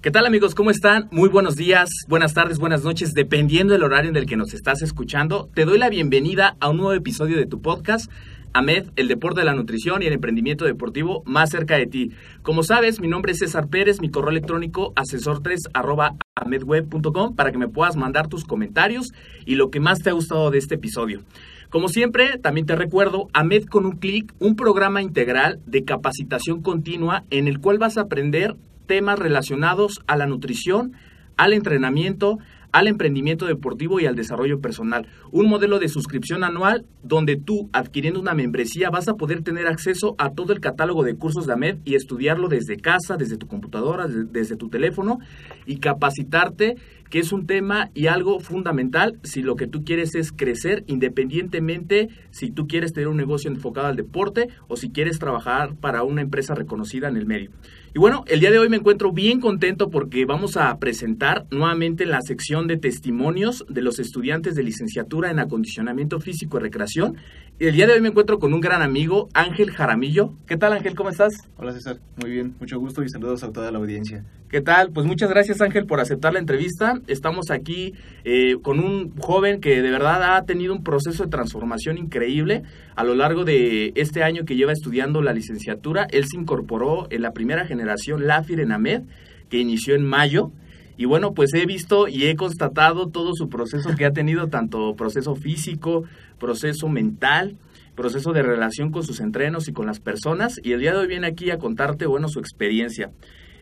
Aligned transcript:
¿Qué 0.00 0.12
tal 0.12 0.26
amigos? 0.26 0.54
¿Cómo 0.54 0.70
están? 0.70 1.08
Muy 1.10 1.28
buenos 1.28 1.56
días, 1.56 1.88
buenas 2.06 2.32
tardes, 2.32 2.60
buenas 2.60 2.84
noches, 2.84 3.14
dependiendo 3.14 3.72
del 3.72 3.82
horario 3.82 4.08
en 4.08 4.16
el 4.16 4.26
que 4.26 4.36
nos 4.36 4.54
estás 4.54 4.80
escuchando. 4.80 5.50
Te 5.54 5.64
doy 5.64 5.76
la 5.76 5.88
bienvenida 5.88 6.56
a 6.60 6.68
un 6.68 6.76
nuevo 6.76 6.92
episodio 6.92 7.36
de 7.36 7.46
tu 7.46 7.60
podcast. 7.60 8.08
AMED, 8.52 8.90
el 8.94 9.08
deporte 9.08 9.40
de 9.40 9.46
la 9.46 9.54
nutrición 9.54 10.00
y 10.00 10.06
el 10.06 10.12
emprendimiento 10.12 10.64
deportivo 10.64 11.24
más 11.26 11.50
cerca 11.50 11.76
de 11.76 11.86
ti. 11.86 12.12
Como 12.42 12.62
sabes, 12.62 13.00
mi 13.00 13.08
nombre 13.08 13.32
es 13.32 13.38
César 13.38 13.66
Pérez, 13.66 14.00
mi 14.00 14.08
correo 14.08 14.30
electrónico 14.30 14.94
asesor3 14.94 15.70
arroba 15.74 16.14
amedweb.com 16.36 17.34
para 17.34 17.50
que 17.50 17.58
me 17.58 17.66
puedas 17.66 17.96
mandar 17.96 18.28
tus 18.28 18.44
comentarios 18.44 19.12
y 19.46 19.56
lo 19.56 19.70
que 19.70 19.80
más 19.80 19.98
te 19.98 20.10
ha 20.10 20.12
gustado 20.12 20.52
de 20.52 20.58
este 20.58 20.76
episodio. 20.76 21.24
Como 21.70 21.88
siempre, 21.88 22.38
también 22.38 22.66
te 22.66 22.76
recuerdo, 22.76 23.26
AMED 23.32 23.64
con 23.64 23.84
un 23.84 23.96
clic, 23.96 24.32
un 24.38 24.54
programa 24.54 25.02
integral 25.02 25.60
de 25.66 25.82
capacitación 25.82 26.62
continua 26.62 27.24
en 27.30 27.48
el 27.48 27.58
cual 27.58 27.78
vas 27.78 27.98
a 27.98 28.02
aprender 28.02 28.54
temas 28.88 29.20
relacionados 29.20 30.00
a 30.08 30.16
la 30.16 30.26
nutrición, 30.26 30.94
al 31.36 31.52
entrenamiento, 31.52 32.38
al 32.72 32.86
emprendimiento 32.86 33.46
deportivo 33.46 34.00
y 34.00 34.06
al 34.06 34.16
desarrollo 34.16 34.60
personal. 34.60 35.06
Un 35.30 35.48
modelo 35.48 35.78
de 35.78 35.88
suscripción 35.88 36.44
anual 36.44 36.84
donde 37.02 37.36
tú, 37.36 37.70
adquiriendo 37.72 38.20
una 38.20 38.34
membresía, 38.34 38.90
vas 38.90 39.08
a 39.08 39.14
poder 39.14 39.42
tener 39.42 39.66
acceso 39.66 40.14
a 40.18 40.30
todo 40.30 40.52
el 40.52 40.60
catálogo 40.60 41.04
de 41.04 41.14
cursos 41.14 41.46
de 41.46 41.52
AMED 41.52 41.78
y 41.84 41.94
estudiarlo 41.94 42.48
desde 42.48 42.76
casa, 42.76 43.16
desde 43.16 43.36
tu 43.36 43.46
computadora, 43.46 44.06
desde 44.08 44.56
tu 44.56 44.68
teléfono 44.68 45.18
y 45.64 45.78
capacitarte 45.78 46.76
que 47.10 47.20
es 47.20 47.32
un 47.32 47.46
tema 47.46 47.90
y 47.94 48.08
algo 48.08 48.38
fundamental 48.38 49.18
si 49.22 49.42
lo 49.42 49.56
que 49.56 49.66
tú 49.66 49.82
quieres 49.82 50.14
es 50.14 50.30
crecer 50.30 50.84
independientemente 50.86 52.08
si 52.30 52.50
tú 52.50 52.66
quieres 52.66 52.92
tener 52.92 53.08
un 53.08 53.16
negocio 53.16 53.50
enfocado 53.50 53.86
al 53.86 53.96
deporte 53.96 54.48
o 54.66 54.76
si 54.76 54.90
quieres 54.90 55.18
trabajar 55.18 55.74
para 55.76 56.02
una 56.02 56.20
empresa 56.20 56.54
reconocida 56.54 57.08
en 57.08 57.16
el 57.16 57.24
medio. 57.24 57.50
Y 57.94 57.98
bueno, 57.98 58.24
el 58.28 58.40
día 58.40 58.50
de 58.50 58.58
hoy 58.58 58.68
me 58.68 58.76
encuentro 58.76 59.12
bien 59.12 59.40
contento 59.40 59.88
porque 59.88 60.26
vamos 60.26 60.58
a 60.58 60.76
presentar 60.78 61.46
nuevamente 61.50 62.04
la 62.04 62.20
sección 62.20 62.66
de 62.66 62.76
testimonios 62.76 63.64
de 63.66 63.80
los 63.80 63.98
estudiantes 63.98 64.54
de 64.54 64.62
licenciatura 64.62 65.30
en 65.30 65.38
acondicionamiento 65.38 66.20
físico 66.20 66.58
y 66.58 66.62
recreación. 66.62 67.16
El 67.60 67.74
día 67.74 67.88
de 67.88 67.94
hoy 67.94 68.00
me 68.00 68.10
encuentro 68.10 68.38
con 68.38 68.54
un 68.54 68.60
gran 68.60 68.82
amigo, 68.82 69.28
Ángel 69.34 69.72
Jaramillo. 69.72 70.32
¿Qué 70.46 70.56
tal 70.56 70.74
Ángel? 70.74 70.94
¿Cómo 70.94 71.10
estás? 71.10 71.32
Hola 71.56 71.72
César, 71.72 71.98
muy 72.22 72.30
bien, 72.30 72.54
mucho 72.60 72.78
gusto 72.78 73.02
y 73.02 73.08
saludos 73.08 73.42
a 73.42 73.50
toda 73.50 73.72
la 73.72 73.78
audiencia. 73.78 74.24
¿Qué 74.48 74.60
tal? 74.60 74.92
Pues 74.92 75.08
muchas 75.08 75.28
gracias 75.28 75.60
Ángel 75.60 75.84
por 75.84 75.98
aceptar 75.98 76.32
la 76.32 76.38
entrevista. 76.38 77.00
Estamos 77.08 77.50
aquí 77.50 77.94
eh, 78.22 78.58
con 78.62 78.78
un 78.78 79.10
joven 79.18 79.60
que 79.60 79.82
de 79.82 79.90
verdad 79.90 80.36
ha 80.36 80.44
tenido 80.44 80.72
un 80.72 80.84
proceso 80.84 81.24
de 81.24 81.30
transformación 81.30 81.98
increíble 81.98 82.62
a 82.94 83.02
lo 83.02 83.16
largo 83.16 83.44
de 83.44 83.92
este 83.96 84.22
año 84.22 84.44
que 84.44 84.54
lleva 84.54 84.70
estudiando 84.70 85.20
la 85.20 85.32
licenciatura. 85.32 86.06
Él 86.12 86.26
se 86.28 86.36
incorporó 86.36 87.08
en 87.10 87.22
la 87.22 87.32
primera 87.32 87.66
generación 87.66 88.28
LAFIR 88.28 88.60
en 88.60 88.70
AMED, 88.70 89.02
que 89.48 89.58
inició 89.58 89.96
en 89.96 90.04
mayo. 90.04 90.52
Y 90.98 91.04
bueno, 91.04 91.32
pues 91.32 91.54
he 91.54 91.64
visto 91.64 92.08
y 92.08 92.26
he 92.26 92.34
constatado 92.34 93.08
todo 93.08 93.32
su 93.34 93.48
proceso 93.48 93.94
que 93.96 94.04
ha 94.04 94.12
tenido, 94.12 94.48
tanto 94.48 94.96
proceso 94.96 95.36
físico, 95.36 96.02
proceso 96.40 96.88
mental, 96.88 97.56
proceso 97.94 98.32
de 98.32 98.42
relación 98.42 98.90
con 98.90 99.04
sus 99.04 99.20
entrenos 99.20 99.68
y 99.68 99.72
con 99.72 99.86
las 99.86 100.00
personas. 100.00 100.60
Y 100.62 100.72
el 100.72 100.80
día 100.80 100.90
de 100.92 100.98
hoy 100.98 101.06
viene 101.06 101.28
aquí 101.28 101.52
a 101.52 101.58
contarte, 101.58 102.06
bueno, 102.06 102.28
su 102.28 102.40
experiencia. 102.40 103.12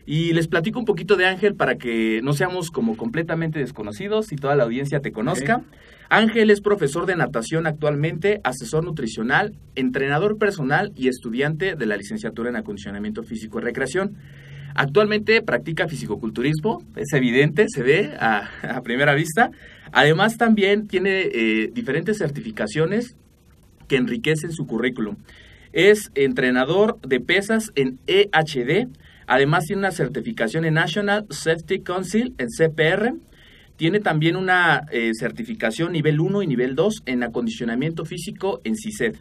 Y 0.07 0.33
les 0.33 0.47
platico 0.47 0.79
un 0.79 0.85
poquito 0.85 1.15
de 1.15 1.27
Ángel 1.27 1.53
para 1.53 1.75
que 1.75 2.21
no 2.23 2.33
seamos 2.33 2.71
como 2.71 2.97
completamente 2.97 3.59
desconocidos 3.59 4.31
y 4.31 4.37
toda 4.37 4.55
la 4.55 4.63
audiencia 4.63 5.01
te 5.01 5.11
conozca. 5.11 5.63
Ángel 6.09 6.49
es 6.49 6.61
profesor 6.61 7.05
de 7.05 7.17
natación 7.17 7.67
actualmente, 7.67 8.41
asesor 8.43 8.83
nutricional, 8.83 9.53
entrenador 9.75 10.39
personal 10.39 10.91
y 10.95 11.07
estudiante 11.07 11.75
de 11.75 11.85
la 11.85 11.97
licenciatura 11.97 12.49
en 12.49 12.55
acondicionamiento 12.55 13.21
físico 13.21 13.59
y 13.59 13.63
recreación. 13.63 14.15
Actualmente 14.77 15.41
practica 15.41 15.87
fisicoculturismo, 15.87 16.83
es 16.95 17.11
evidente, 17.13 17.65
se 17.67 17.83
ve 17.83 18.13
a, 18.19 18.81
primera 18.83 19.13
vista. 19.13 19.51
Además 19.91 20.37
también 20.37 20.87
tiene 20.87 21.21
eh, 21.21 21.71
diferentes 21.73 22.17
certificaciones 22.19 23.15
que 23.87 23.97
enriquecen 23.97 24.51
su 24.51 24.65
currículum. 24.67 25.17
Es 25.73 26.11
entrenador 26.15 26.99
de 27.01 27.19
pesas 27.19 27.71
en 27.75 27.99
EHD, 28.07 28.87
Además 29.27 29.65
tiene 29.65 29.81
una 29.81 29.91
certificación 29.91 30.63
en 30.63 30.75
National 30.75 31.25
Safety 31.29 31.81
Council, 31.81 32.33
en 32.37 32.47
CPR. 32.47 33.13
Tiene 33.75 33.99
también 33.99 34.37
una 34.37 34.85
eh, 34.89 35.11
certificación 35.13 35.91
nivel 35.91 36.21
1 36.21 36.43
y 36.43 36.47
nivel 36.47 36.75
2 36.75 37.03
en 37.05 37.23
acondicionamiento 37.23 38.05
físico 38.05 38.61
en 38.63 38.75
CISED. 38.77 39.17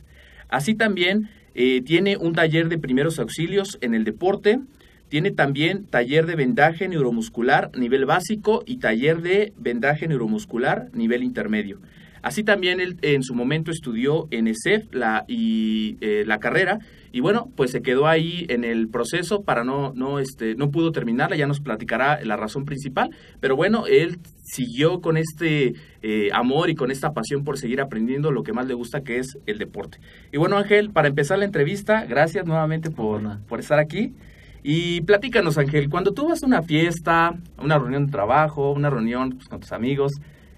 Así 0.49 0.75
también 0.77 1.29
eh, 1.55 1.83
tiene 1.83 2.17
un 2.17 2.35
taller 2.35 2.69
de 2.69 2.79
primeros 2.79 3.19
auxilios 3.19 3.79
en 3.81 3.95
el 3.95 4.05
deporte. 4.05 4.61
Tiene 5.17 5.31
también 5.31 5.87
taller 5.87 6.27
de 6.27 6.37
vendaje 6.37 6.89
neuromuscular 6.89 7.71
nivel 7.75 8.05
básico 8.05 8.63
y 8.67 8.81
taller 8.81 9.23
de 9.23 9.55
vendaje 9.57 10.07
neuromuscular 10.07 10.91
nivel 10.93 11.23
intermedio. 11.23 11.81
Así 12.21 12.45
también 12.45 12.81
él 12.81 12.99
en 13.01 13.23
su 13.23 13.35
momento 13.35 13.71
estudió 13.71 14.29
en 14.31 14.47
ESEF 14.47 14.93
la, 14.93 15.25
y, 15.27 15.97
eh, 16.03 16.25
la 16.27 16.39
carrera 16.39 16.81
y 17.13 17.21
bueno, 17.21 17.51
pues 17.57 17.71
se 17.71 17.81
quedó 17.81 18.07
ahí 18.07 18.45
en 18.51 18.63
el 18.63 18.89
proceso 18.89 19.43
para 19.43 19.65
no, 19.65 19.95
no, 19.95 20.19
este, 20.19 20.55
no 20.55 20.71
pudo 20.71 20.93
terminarla, 20.93 21.35
ya 21.35 21.47
nos 21.47 21.61
platicará 21.61 22.23
la 22.23 22.37
razón 22.37 22.67
principal, 22.67 23.09
pero 23.41 23.57
bueno, 23.57 23.87
él 23.87 24.19
siguió 24.43 25.01
con 25.01 25.17
este 25.17 25.77
eh, 26.03 26.29
amor 26.35 26.69
y 26.69 26.75
con 26.75 26.91
esta 26.91 27.15
pasión 27.15 27.43
por 27.43 27.57
seguir 27.57 27.81
aprendiendo 27.81 28.33
lo 28.33 28.43
que 28.43 28.53
más 28.53 28.67
le 28.67 28.75
gusta, 28.75 29.01
que 29.01 29.17
es 29.17 29.39
el 29.47 29.57
deporte. 29.57 29.99
Y 30.31 30.37
bueno, 30.37 30.59
Ángel, 30.59 30.91
para 30.91 31.09
empezar 31.09 31.39
la 31.39 31.47
entrevista, 31.47 32.05
gracias 32.05 32.45
nuevamente 32.45 32.91
por, 32.91 33.41
por 33.47 33.61
estar 33.61 33.79
aquí. 33.79 34.13
Y 34.69 35.03
platícanos, 35.03 35.59
Ángel, 35.59 35.89
cuando 35.89 36.11
tú 36.11 36.27
vas 36.27 36.43
a 36.43 36.47
una 36.47 36.61
fiesta, 36.61 37.29
a 37.29 37.63
una 37.63 37.79
reunión 37.79 38.07
de 38.07 38.11
trabajo, 38.11 38.73
una 38.73 38.91
reunión 38.91 39.31
pues, 39.37 39.47
con 39.47 39.61
tus 39.61 39.71
amigos, 39.71 40.11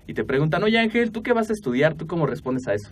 y 0.06 0.14
te 0.14 0.24
preguntan, 0.24 0.62
oye 0.62 0.78
Ángel, 0.78 1.12
¿tú 1.12 1.22
qué 1.22 1.34
vas 1.34 1.50
a 1.50 1.52
estudiar? 1.52 1.92
¿Tú 1.92 2.06
cómo 2.06 2.24
respondes 2.24 2.66
a 2.68 2.72
eso? 2.72 2.90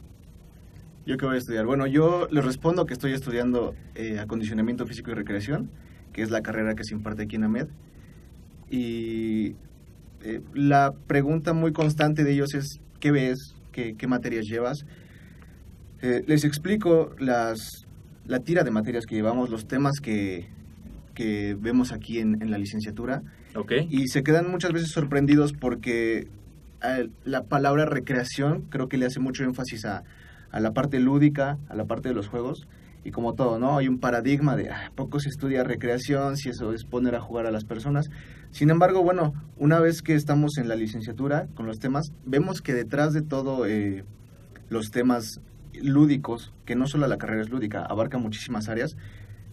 ¿Yo 1.06 1.16
qué 1.16 1.24
voy 1.24 1.36
a 1.36 1.38
estudiar? 1.38 1.64
Bueno, 1.64 1.86
yo 1.86 2.28
les 2.30 2.44
respondo 2.44 2.84
que 2.84 2.92
estoy 2.92 3.12
estudiando 3.12 3.74
eh, 3.94 4.18
acondicionamiento 4.18 4.84
físico 4.84 5.10
y 5.10 5.14
recreación, 5.14 5.70
que 6.12 6.20
es 6.20 6.28
la 6.28 6.42
carrera 6.42 6.74
que 6.74 6.84
se 6.84 6.92
imparte 6.92 7.22
aquí 7.22 7.36
en 7.36 7.44
AMED. 7.44 7.68
Y 8.70 9.54
eh, 10.22 10.42
la 10.52 10.92
pregunta 11.06 11.54
muy 11.54 11.72
constante 11.72 12.24
de 12.24 12.32
ellos 12.34 12.52
es, 12.52 12.78
¿qué 13.00 13.10
ves? 13.10 13.54
¿Qué, 13.72 14.06
materias 14.06 14.44
llevas? 14.44 14.84
Eh, 16.02 16.24
les 16.26 16.44
explico 16.44 17.14
las, 17.18 17.86
la 18.26 18.40
tira 18.40 18.64
de 18.64 18.70
materias 18.70 19.06
que 19.06 19.14
llevamos, 19.14 19.48
los 19.48 19.66
temas 19.66 19.98
que, 19.98 20.54
que 21.16 21.56
vemos 21.58 21.90
aquí 21.90 22.20
en, 22.20 22.40
en 22.40 22.52
la 22.52 22.58
licenciatura 22.58 23.22
Ok. 23.56 23.72
y 23.90 24.06
se 24.06 24.22
quedan 24.22 24.48
muchas 24.48 24.72
veces 24.72 24.90
sorprendidos 24.90 25.52
porque 25.52 26.28
eh, 26.84 27.08
la 27.24 27.42
palabra 27.42 27.86
recreación 27.86 28.66
creo 28.70 28.88
que 28.88 28.98
le 28.98 29.06
hace 29.06 29.18
mucho 29.18 29.42
énfasis 29.42 29.84
a, 29.86 30.04
a 30.52 30.60
la 30.60 30.72
parte 30.72 31.00
lúdica, 31.00 31.58
a 31.68 31.74
la 31.74 31.86
parte 31.86 32.10
de 32.10 32.14
los 32.14 32.28
juegos 32.28 32.68
y 33.02 33.12
como 33.12 33.34
todo, 33.34 33.58
¿no? 33.58 33.78
Hay 33.78 33.88
un 33.88 33.98
paradigma 33.98 34.56
de 34.56 34.70
ah, 34.70 34.92
poco 34.94 35.18
se 35.20 35.28
estudia 35.28 35.64
recreación, 35.64 36.36
si 36.36 36.50
eso 36.50 36.72
es 36.72 36.84
poner 36.84 37.14
a 37.14 37.20
jugar 37.20 37.46
a 37.46 37.50
las 37.50 37.64
personas. 37.64 38.10
Sin 38.50 38.68
embargo, 38.68 39.02
bueno, 39.02 39.32
una 39.56 39.80
vez 39.80 40.02
que 40.02 40.14
estamos 40.14 40.58
en 40.58 40.68
la 40.68 40.76
licenciatura 40.76 41.46
con 41.54 41.66
los 41.66 41.78
temas, 41.78 42.12
vemos 42.24 42.62
que 42.62 42.74
detrás 42.74 43.12
de 43.12 43.22
todo 43.22 43.64
eh, 43.66 44.04
los 44.68 44.90
temas 44.90 45.40
lúdicos, 45.80 46.52
que 46.64 46.74
no 46.74 46.86
solo 46.86 47.06
la 47.06 47.16
carrera 47.16 47.42
es 47.42 47.50
lúdica, 47.50 47.84
abarca 47.84 48.18
muchísimas 48.18 48.68
áreas, 48.68 48.96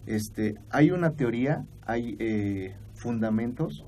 este, 0.06 0.54
hay 0.70 0.90
una 0.90 1.10
teoría, 1.10 1.64
hay 1.86 2.16
eh, 2.18 2.74
fundamentos 2.94 3.84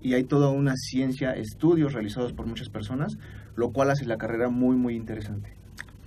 y 0.00 0.14
hay 0.14 0.24
toda 0.24 0.50
una 0.50 0.74
ciencia, 0.76 1.32
estudios 1.32 1.92
realizados 1.92 2.32
por 2.32 2.46
muchas 2.46 2.68
personas, 2.68 3.18
lo 3.56 3.70
cual 3.70 3.90
hace 3.90 4.06
la 4.06 4.18
carrera 4.18 4.48
muy, 4.48 4.76
muy 4.76 4.94
interesante. 4.94 5.52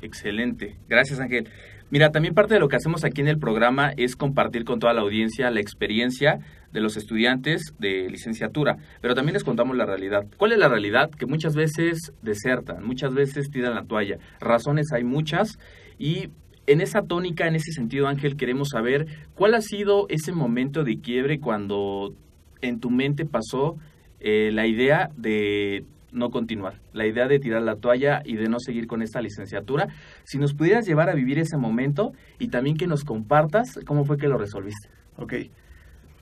Excelente. 0.01 0.77
Gracias, 0.89 1.19
Ángel. 1.19 1.47
Mira, 1.91 2.11
también 2.11 2.33
parte 2.33 2.53
de 2.53 2.59
lo 2.61 2.69
que 2.69 2.77
hacemos 2.77 3.03
aquí 3.03 3.19
en 3.19 3.27
el 3.27 3.37
programa 3.37 3.91
es 3.97 4.15
compartir 4.15 4.63
con 4.63 4.79
toda 4.79 4.93
la 4.93 5.01
audiencia 5.01 5.51
la 5.51 5.59
experiencia 5.59 6.39
de 6.71 6.79
los 6.79 6.95
estudiantes 6.95 7.73
de 7.79 8.09
licenciatura, 8.09 8.77
pero 9.01 9.13
también 9.13 9.33
les 9.33 9.43
contamos 9.43 9.75
la 9.75 9.85
realidad. 9.85 10.25
¿Cuál 10.37 10.53
es 10.53 10.57
la 10.57 10.69
realidad? 10.69 11.11
Que 11.11 11.25
muchas 11.25 11.53
veces 11.53 12.13
desertan, 12.21 12.85
muchas 12.85 13.13
veces 13.13 13.51
tiran 13.51 13.75
la 13.75 13.83
toalla. 13.83 14.19
Razones 14.39 14.93
hay 14.93 15.03
muchas 15.03 15.59
y 15.99 16.29
en 16.67 16.81
esa 16.81 17.01
tónica, 17.01 17.47
en 17.47 17.55
ese 17.55 17.71
sentido, 17.71 18.07
Ángel, 18.07 18.37
queremos 18.37 18.69
saber 18.69 19.07
cuál 19.35 19.55
ha 19.55 19.61
sido 19.61 20.07
ese 20.09 20.31
momento 20.31 20.83
de 20.83 20.99
quiebre 20.99 21.39
cuando 21.39 22.13
en 22.61 22.79
tu 22.79 22.89
mente 22.89 23.25
pasó 23.25 23.77
eh, 24.19 24.51
la 24.53 24.67
idea 24.67 25.09
de 25.17 25.85
no 26.11 26.29
continuar, 26.29 26.79
la 26.93 27.07
idea 27.07 27.27
de 27.27 27.39
tirar 27.39 27.61
la 27.61 27.77
toalla 27.77 28.21
y 28.25 28.35
de 28.35 28.49
no 28.49 28.59
seguir 28.59 28.85
con 28.85 29.01
esta 29.01 29.21
licenciatura. 29.21 29.87
Si 30.23 30.37
nos 30.37 30.53
pudieras 30.53 30.85
llevar 30.85 31.09
a 31.09 31.13
vivir 31.13 31.39
ese 31.39 31.57
momento 31.57 32.11
y 32.37 32.49
también 32.49 32.77
que 32.77 32.87
nos 32.87 33.03
compartas 33.03 33.79
cómo 33.85 34.05
fue 34.05 34.17
que 34.17 34.27
lo 34.27 34.37
resolviste. 34.37 34.89
Ok. 35.17 35.33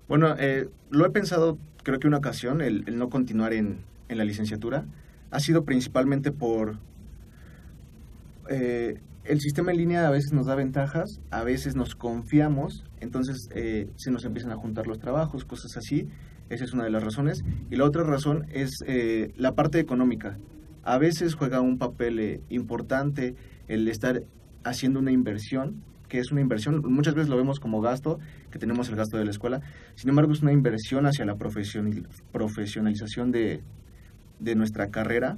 Bueno, 0.07 0.35
eh, 0.39 0.69
lo 0.89 1.05
he 1.05 1.09
pensado, 1.09 1.57
creo 1.83 1.99
que 1.99 2.07
una 2.07 2.17
ocasión, 2.17 2.61
el, 2.61 2.85
no 2.97 3.09
continuar 3.09 3.53
en, 3.53 3.79
en, 4.07 4.17
la 4.17 4.25
licenciatura. 4.25 4.85
Ha 5.31 5.39
sido 5.39 5.63
principalmente 5.65 6.31
por... 6.31 6.77
Eh, 8.49 8.99
el 9.23 9.39
sistema 9.39 9.71
en 9.71 9.77
línea 9.77 10.07
a 10.07 10.11
veces 10.11 10.33
nos 10.33 10.45
da 10.47 10.55
ventajas, 10.55 11.21
a 11.29 11.43
veces 11.43 11.75
nos 11.75 11.95
confiamos, 11.95 12.85
entonces 12.99 13.49
eh, 13.53 13.89
se 13.95 14.11
nos 14.11 14.25
empiezan 14.25 14.51
a 14.51 14.55
juntar 14.55 14.87
los 14.87 14.99
trabajos, 14.99 15.45
cosas 15.45 15.77
así. 15.77 16.07
Esa 16.49 16.63
es 16.63 16.73
una 16.73 16.83
de 16.83 16.89
las 16.89 17.03
razones. 17.03 17.43
Y 17.69 17.75
la 17.75 17.85
otra 17.85 18.03
razón 18.03 18.47
es 18.51 18.71
eh, 18.87 19.31
la 19.35 19.53
parte 19.53 19.79
económica. 19.79 20.39
A 20.83 20.97
veces 20.97 21.35
juega 21.35 21.61
un 21.61 21.77
papel 21.77 22.19
eh, 22.19 22.41
importante 22.49 23.35
el 23.67 23.87
estar 23.87 24.23
haciendo 24.63 24.99
una 24.99 25.11
inversión, 25.11 25.83
que 26.07 26.17
es 26.19 26.31
una 26.31 26.41
inversión, 26.41 26.81
muchas 26.91 27.13
veces 27.13 27.29
lo 27.29 27.37
vemos 27.37 27.59
como 27.59 27.81
gasto, 27.81 28.17
que 28.49 28.57
tenemos 28.57 28.89
el 28.89 28.95
gasto 28.95 29.17
de 29.17 29.25
la 29.25 29.31
escuela, 29.31 29.61
sin 29.93 30.09
embargo 30.09 30.33
es 30.33 30.41
una 30.41 30.51
inversión 30.51 31.05
hacia 31.05 31.23
la 31.23 31.35
profesionalización 31.35 33.31
de, 33.31 33.61
de 34.39 34.55
nuestra 34.55 34.89
carrera. 34.89 35.37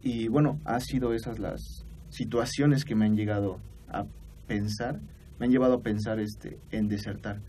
Y 0.00 0.28
bueno, 0.28 0.60
ha 0.64 0.80
sido 0.80 1.12
esas 1.12 1.38
las 1.38 1.84
situaciones 2.10 2.84
que 2.84 2.94
me 2.94 3.04
han 3.04 3.16
llegado 3.16 3.60
a 3.88 4.04
pensar, 4.46 5.00
me 5.38 5.46
han 5.46 5.52
llevado 5.52 5.74
a 5.74 5.82
pensar 5.82 6.20
este, 6.20 6.58
en 6.70 6.88
desertar. 6.88 7.40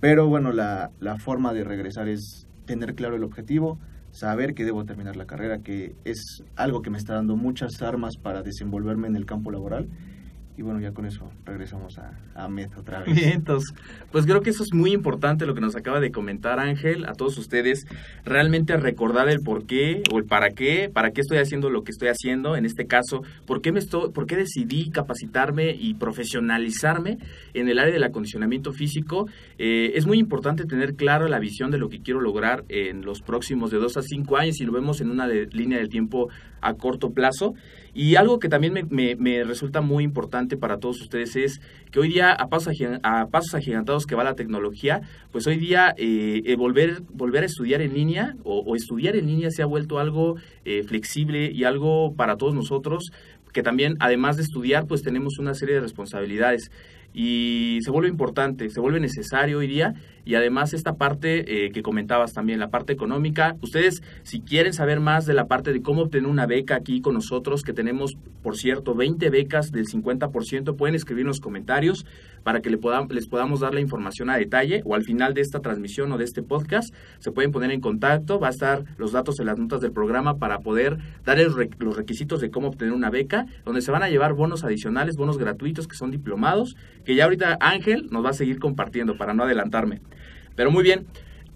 Pero 0.00 0.28
bueno, 0.28 0.52
la, 0.52 0.90
la 1.00 1.18
forma 1.18 1.52
de 1.52 1.64
regresar 1.64 2.08
es 2.08 2.46
tener 2.66 2.94
claro 2.94 3.16
el 3.16 3.24
objetivo, 3.24 3.78
saber 4.10 4.54
que 4.54 4.64
debo 4.64 4.84
terminar 4.84 5.16
la 5.16 5.26
carrera, 5.26 5.58
que 5.58 5.94
es 6.04 6.42
algo 6.56 6.82
que 6.82 6.90
me 6.90 6.98
está 6.98 7.14
dando 7.14 7.36
muchas 7.36 7.82
armas 7.82 8.16
para 8.16 8.42
desenvolverme 8.42 9.08
en 9.08 9.16
el 9.16 9.26
campo 9.26 9.50
laboral. 9.50 9.88
Y 10.56 10.62
bueno, 10.62 10.78
ya 10.80 10.92
con 10.92 11.04
eso 11.04 11.30
regresamos 11.44 11.98
a, 11.98 12.12
a 12.34 12.48
MED 12.48 12.70
otra 12.78 13.00
vez. 13.02 13.26
Entonces, 13.26 13.74
pues 14.12 14.24
creo 14.24 14.40
que 14.40 14.50
eso 14.50 14.62
es 14.62 14.72
muy 14.72 14.92
importante 14.92 15.46
lo 15.46 15.54
que 15.54 15.60
nos 15.60 15.74
acaba 15.74 15.98
de 15.98 16.12
comentar 16.12 16.60
Ángel, 16.60 17.06
a 17.06 17.14
todos 17.14 17.38
ustedes, 17.38 17.86
realmente 18.24 18.76
recordar 18.76 19.28
el 19.28 19.40
por 19.40 19.66
qué 19.66 20.02
o 20.12 20.18
el 20.18 20.24
para 20.24 20.50
qué, 20.50 20.90
para 20.92 21.10
qué 21.10 21.22
estoy 21.22 21.38
haciendo 21.38 21.70
lo 21.70 21.82
que 21.82 21.90
estoy 21.90 22.08
haciendo, 22.08 22.56
en 22.56 22.66
este 22.66 22.86
caso, 22.86 23.22
por 23.46 23.62
qué, 23.62 23.72
me 23.72 23.80
estoy, 23.80 24.12
por 24.12 24.26
qué 24.26 24.36
decidí 24.36 24.90
capacitarme 24.90 25.72
y 25.72 25.94
profesionalizarme 25.94 27.18
en 27.54 27.68
el 27.68 27.80
área 27.80 27.92
del 27.92 28.04
acondicionamiento 28.04 28.72
físico. 28.72 29.26
Eh, 29.58 29.92
es 29.96 30.06
muy 30.06 30.18
importante 30.18 30.66
tener 30.66 30.94
claro 30.94 31.26
la 31.26 31.40
visión 31.40 31.72
de 31.72 31.78
lo 31.78 31.88
que 31.88 32.00
quiero 32.00 32.20
lograr 32.20 32.64
en 32.68 33.04
los 33.04 33.22
próximos 33.22 33.72
de 33.72 33.78
dos 33.78 33.96
a 33.96 34.02
cinco 34.02 34.36
años 34.36 34.60
y 34.60 34.64
lo 34.64 34.72
vemos 34.72 35.00
en 35.00 35.10
una 35.10 35.26
de, 35.26 35.46
línea 35.46 35.78
del 35.78 35.88
tiempo 35.88 36.28
a 36.60 36.74
corto 36.74 37.10
plazo. 37.10 37.54
Y 37.96 38.16
algo 38.16 38.40
que 38.40 38.48
también 38.48 38.72
me, 38.72 38.82
me, 38.82 39.14
me, 39.14 39.44
resulta 39.44 39.80
muy 39.80 40.02
importante 40.02 40.43
para 40.56 40.78
todos 40.78 41.00
ustedes 41.00 41.36
es 41.36 41.60
que 41.90 42.00
hoy 42.00 42.08
día, 42.08 42.32
a 42.32 42.48
pasos, 42.48 42.74
a 43.02 43.26
pasos 43.26 43.54
agigantados 43.54 44.06
que 44.06 44.14
va 44.14 44.24
la 44.24 44.34
tecnología, 44.34 45.00
pues 45.32 45.46
hoy 45.46 45.56
día 45.56 45.94
eh, 45.96 46.54
volver, 46.56 47.02
volver 47.12 47.42
a 47.42 47.46
estudiar 47.46 47.82
en 47.82 47.94
línea 47.94 48.34
o, 48.44 48.60
o, 48.60 48.76
estudiar 48.76 49.16
en 49.16 49.26
línea 49.26 49.50
se 49.50 49.62
ha 49.62 49.66
vuelto 49.66 49.98
algo 49.98 50.36
eh, 50.64 50.82
flexible 50.84 51.50
y 51.52 51.64
algo 51.64 52.14
para 52.14 52.36
todos 52.36 52.54
nosotros 52.54 53.10
que 53.54 53.62
también, 53.62 53.94
además 54.00 54.36
de 54.36 54.42
estudiar, 54.42 54.86
pues 54.86 55.02
tenemos 55.02 55.38
una 55.38 55.54
serie 55.54 55.76
de 55.76 55.80
responsabilidades. 55.80 56.70
Y 57.14 57.78
se 57.82 57.90
vuelve 57.92 58.08
importante, 58.08 58.68
se 58.68 58.80
vuelve 58.80 58.98
necesario 58.98 59.58
hoy 59.58 59.68
día 59.68 59.94
y 60.24 60.34
además 60.34 60.72
esta 60.74 60.96
parte 60.96 61.66
eh, 61.66 61.70
que 61.70 61.82
comentabas 61.82 62.32
también, 62.32 62.58
la 62.58 62.70
parte 62.70 62.92
económica. 62.92 63.56
Ustedes, 63.60 64.02
si 64.22 64.40
quieren 64.40 64.72
saber 64.72 65.00
más 65.00 65.26
de 65.26 65.34
la 65.34 65.46
parte 65.46 65.72
de 65.72 65.82
cómo 65.82 66.02
obtener 66.02 66.30
una 66.30 66.46
beca 66.46 66.76
aquí 66.76 67.00
con 67.00 67.14
nosotros, 67.14 67.62
que 67.62 67.72
tenemos, 67.72 68.16
por 68.42 68.56
cierto, 68.56 68.94
20 68.94 69.30
becas 69.30 69.70
del 69.70 69.86
50%, 69.86 70.76
pueden 70.76 70.94
escribir 70.94 71.22
en 71.22 71.28
los 71.28 71.40
comentarios 71.40 72.06
para 72.42 72.60
que 72.60 72.70
le 72.70 72.78
podam 72.78 73.08
les 73.10 73.26
podamos 73.26 73.60
dar 73.60 73.74
la 73.74 73.80
información 73.80 74.30
a 74.30 74.36
detalle 74.36 74.82
o 74.84 74.94
al 74.94 75.02
final 75.02 75.34
de 75.34 75.40
esta 75.40 75.60
transmisión 75.60 76.12
o 76.12 76.18
de 76.18 76.24
este 76.24 76.42
podcast 76.42 76.94
se 77.18 77.32
pueden 77.32 77.52
poner 77.52 77.70
en 77.70 77.80
contacto, 77.80 78.38
va 78.38 78.48
a 78.48 78.50
estar 78.50 78.84
los 78.98 79.12
datos 79.12 79.40
en 79.40 79.46
las 79.46 79.58
notas 79.58 79.80
del 79.80 79.92
programa 79.92 80.38
para 80.38 80.60
poder 80.60 80.98
darles 81.24 81.52
los 81.78 81.96
requisitos 81.96 82.40
de 82.40 82.50
cómo 82.50 82.68
obtener 82.68 82.92
una 82.92 83.10
beca, 83.10 83.46
donde 83.64 83.80
se 83.80 83.90
van 83.90 84.02
a 84.02 84.08
llevar 84.08 84.34
bonos 84.34 84.64
adicionales, 84.64 85.16
bonos 85.16 85.38
gratuitos 85.38 85.88
que 85.88 85.96
son 85.96 86.10
diplomados, 86.10 86.76
que 87.04 87.14
ya 87.14 87.24
ahorita 87.24 87.56
Ángel 87.60 88.08
nos 88.10 88.24
va 88.24 88.30
a 88.30 88.34
seguir 88.34 88.58
compartiendo 88.58 89.16
para 89.16 89.34
no 89.34 89.44
adelantarme. 89.44 90.00
Pero 90.56 90.70
muy 90.70 90.82
bien. 90.82 91.06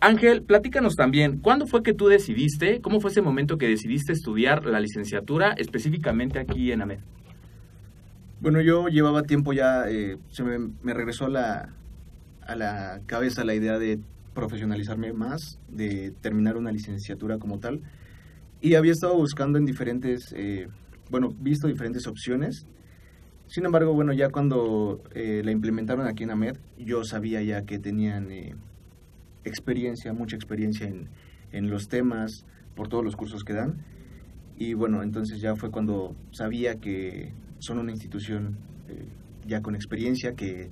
Ángel, 0.00 0.42
platícanos 0.42 0.94
también, 0.94 1.38
¿cuándo 1.38 1.66
fue 1.66 1.82
que 1.82 1.92
tú 1.92 2.06
decidiste, 2.06 2.80
cómo 2.80 3.00
fue 3.00 3.10
ese 3.10 3.20
momento 3.20 3.58
que 3.58 3.66
decidiste 3.66 4.12
estudiar 4.12 4.64
la 4.64 4.78
licenciatura 4.78 5.54
específicamente 5.56 6.38
aquí 6.38 6.70
en 6.70 6.82
AMED? 6.82 7.00
Bueno, 8.40 8.60
yo 8.60 8.86
llevaba 8.86 9.22
tiempo 9.22 9.52
ya, 9.52 9.90
eh, 9.90 10.18
se 10.30 10.44
me, 10.44 10.70
me 10.82 10.94
regresó 10.94 11.24
a 11.24 11.30
la, 11.30 11.74
a 12.42 12.54
la 12.54 13.00
cabeza 13.06 13.44
la 13.44 13.54
idea 13.54 13.78
de 13.80 13.98
profesionalizarme 14.34 15.12
más, 15.12 15.58
de 15.68 16.12
terminar 16.20 16.56
una 16.56 16.70
licenciatura 16.70 17.38
como 17.38 17.58
tal. 17.58 17.82
Y 18.60 18.74
había 18.74 18.92
estado 18.92 19.16
buscando 19.16 19.58
en 19.58 19.64
diferentes, 19.64 20.32
eh, 20.36 20.68
bueno, 21.10 21.28
visto 21.40 21.66
diferentes 21.66 22.06
opciones. 22.06 22.66
Sin 23.48 23.64
embargo, 23.64 23.94
bueno, 23.94 24.12
ya 24.12 24.30
cuando 24.30 25.02
eh, 25.14 25.42
la 25.44 25.50
implementaron 25.50 26.06
aquí 26.06 26.22
en 26.22 26.30
AMED, 26.30 26.56
yo 26.78 27.02
sabía 27.02 27.42
ya 27.42 27.62
que 27.62 27.80
tenían 27.80 28.30
eh, 28.30 28.54
experiencia, 29.44 30.12
mucha 30.12 30.36
experiencia 30.36 30.86
en, 30.86 31.08
en 31.52 31.70
los 31.70 31.88
temas, 31.88 32.44
por 32.78 32.88
todos 32.88 33.04
los 33.04 33.16
cursos 33.16 33.42
que 33.42 33.54
dan. 33.54 33.84
Y 34.56 34.74
bueno, 34.74 35.02
entonces 35.02 35.40
ya 35.40 35.54
fue 35.56 35.70
cuando 35.70 36.14
sabía 36.30 36.76
que 36.76 37.32
son 37.58 37.78
una 37.78 37.90
institución 37.90 38.56
eh, 38.88 39.08
ya 39.46 39.62
con 39.62 39.74
experiencia, 39.74 40.34
que 40.34 40.70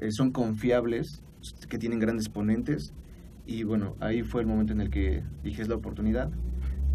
eh, 0.00 0.10
son 0.10 0.32
confiables, 0.32 1.22
que 1.68 1.78
tienen 1.78 1.98
grandes 1.98 2.28
ponentes. 2.28 2.92
Y 3.46 3.64
bueno, 3.64 3.96
ahí 4.00 4.22
fue 4.22 4.40
el 4.40 4.46
momento 4.46 4.72
en 4.72 4.80
el 4.80 4.90
que 4.90 5.22
dije 5.42 5.62
es 5.62 5.68
la 5.68 5.76
oportunidad 5.76 6.30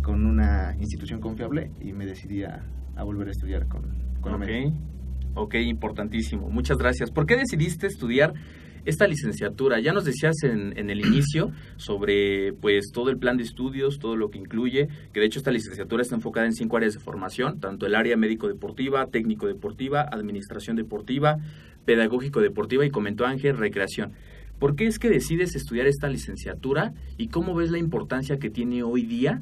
con 0.01 0.25
una 0.25 0.75
institución 0.79 1.19
confiable 1.19 1.71
y 1.81 1.93
me 1.93 2.05
decidí 2.05 2.43
a, 2.43 2.63
a 2.95 3.03
volver 3.03 3.27
a 3.27 3.31
estudiar 3.31 3.67
con, 3.67 3.83
con 4.21 4.33
Ok, 4.35 4.49
ok, 5.35 5.55
importantísimo. 5.55 6.49
Muchas 6.49 6.77
gracias. 6.77 7.11
¿Por 7.11 7.25
qué 7.25 7.35
decidiste 7.35 7.87
estudiar 7.87 8.33
esta 8.85 9.07
licenciatura? 9.07 9.79
Ya 9.79 9.93
nos 9.93 10.05
decías 10.05 10.35
en, 10.43 10.77
en, 10.77 10.89
el 10.89 11.05
inicio 11.05 11.51
sobre 11.77 12.53
pues 12.53 12.91
todo 12.93 13.09
el 13.09 13.17
plan 13.17 13.37
de 13.37 13.43
estudios, 13.43 13.99
todo 13.99 14.15
lo 14.15 14.29
que 14.29 14.37
incluye, 14.37 14.87
que 15.11 15.19
de 15.19 15.25
hecho 15.25 15.39
esta 15.39 15.51
licenciatura 15.51 16.01
está 16.01 16.15
enfocada 16.15 16.45
en 16.45 16.53
cinco 16.53 16.77
áreas 16.77 16.93
de 16.93 16.99
formación, 16.99 17.59
tanto 17.59 17.85
el 17.85 17.95
área 17.95 18.15
médico-deportiva, 18.15 19.07
técnico-deportiva, 19.07 20.01
administración 20.01 20.75
deportiva, 20.75 21.37
pedagógico-deportiva 21.85 22.85
y 22.85 22.89
comentó 22.89 23.25
Ángel, 23.25 23.57
recreación. 23.57 24.13
¿Por 24.59 24.75
qué 24.75 24.87
es 24.87 24.99
que 24.99 25.09
decides 25.09 25.55
estudiar 25.55 25.87
esta 25.87 26.07
licenciatura 26.07 26.93
y 27.17 27.27
cómo 27.27 27.55
ves 27.55 27.71
la 27.71 27.77
importancia 27.77 28.37
que 28.37 28.49
tiene 28.49 28.83
hoy 28.83 29.03
día 29.03 29.41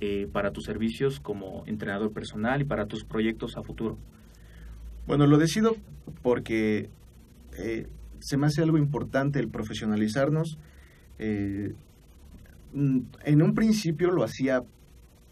eh, 0.00 0.26
para 0.32 0.52
tus 0.52 0.64
servicios 0.64 1.20
como 1.20 1.64
entrenador 1.66 2.12
personal 2.12 2.62
y 2.62 2.64
para 2.64 2.86
tus 2.86 3.04
proyectos 3.04 3.56
a 3.56 3.62
futuro? 3.62 3.98
Bueno, 5.06 5.26
lo 5.26 5.36
decido 5.36 5.76
porque 6.22 6.88
eh, 7.58 7.86
se 8.24 8.38
me 8.38 8.46
hace 8.46 8.62
algo 8.62 8.78
importante 8.78 9.38
el 9.38 9.48
profesionalizarnos. 9.48 10.56
Eh, 11.18 11.74
mm, 12.72 13.00
en 13.24 13.42
un 13.42 13.54
principio 13.54 14.10
lo 14.10 14.24
hacía 14.24 14.62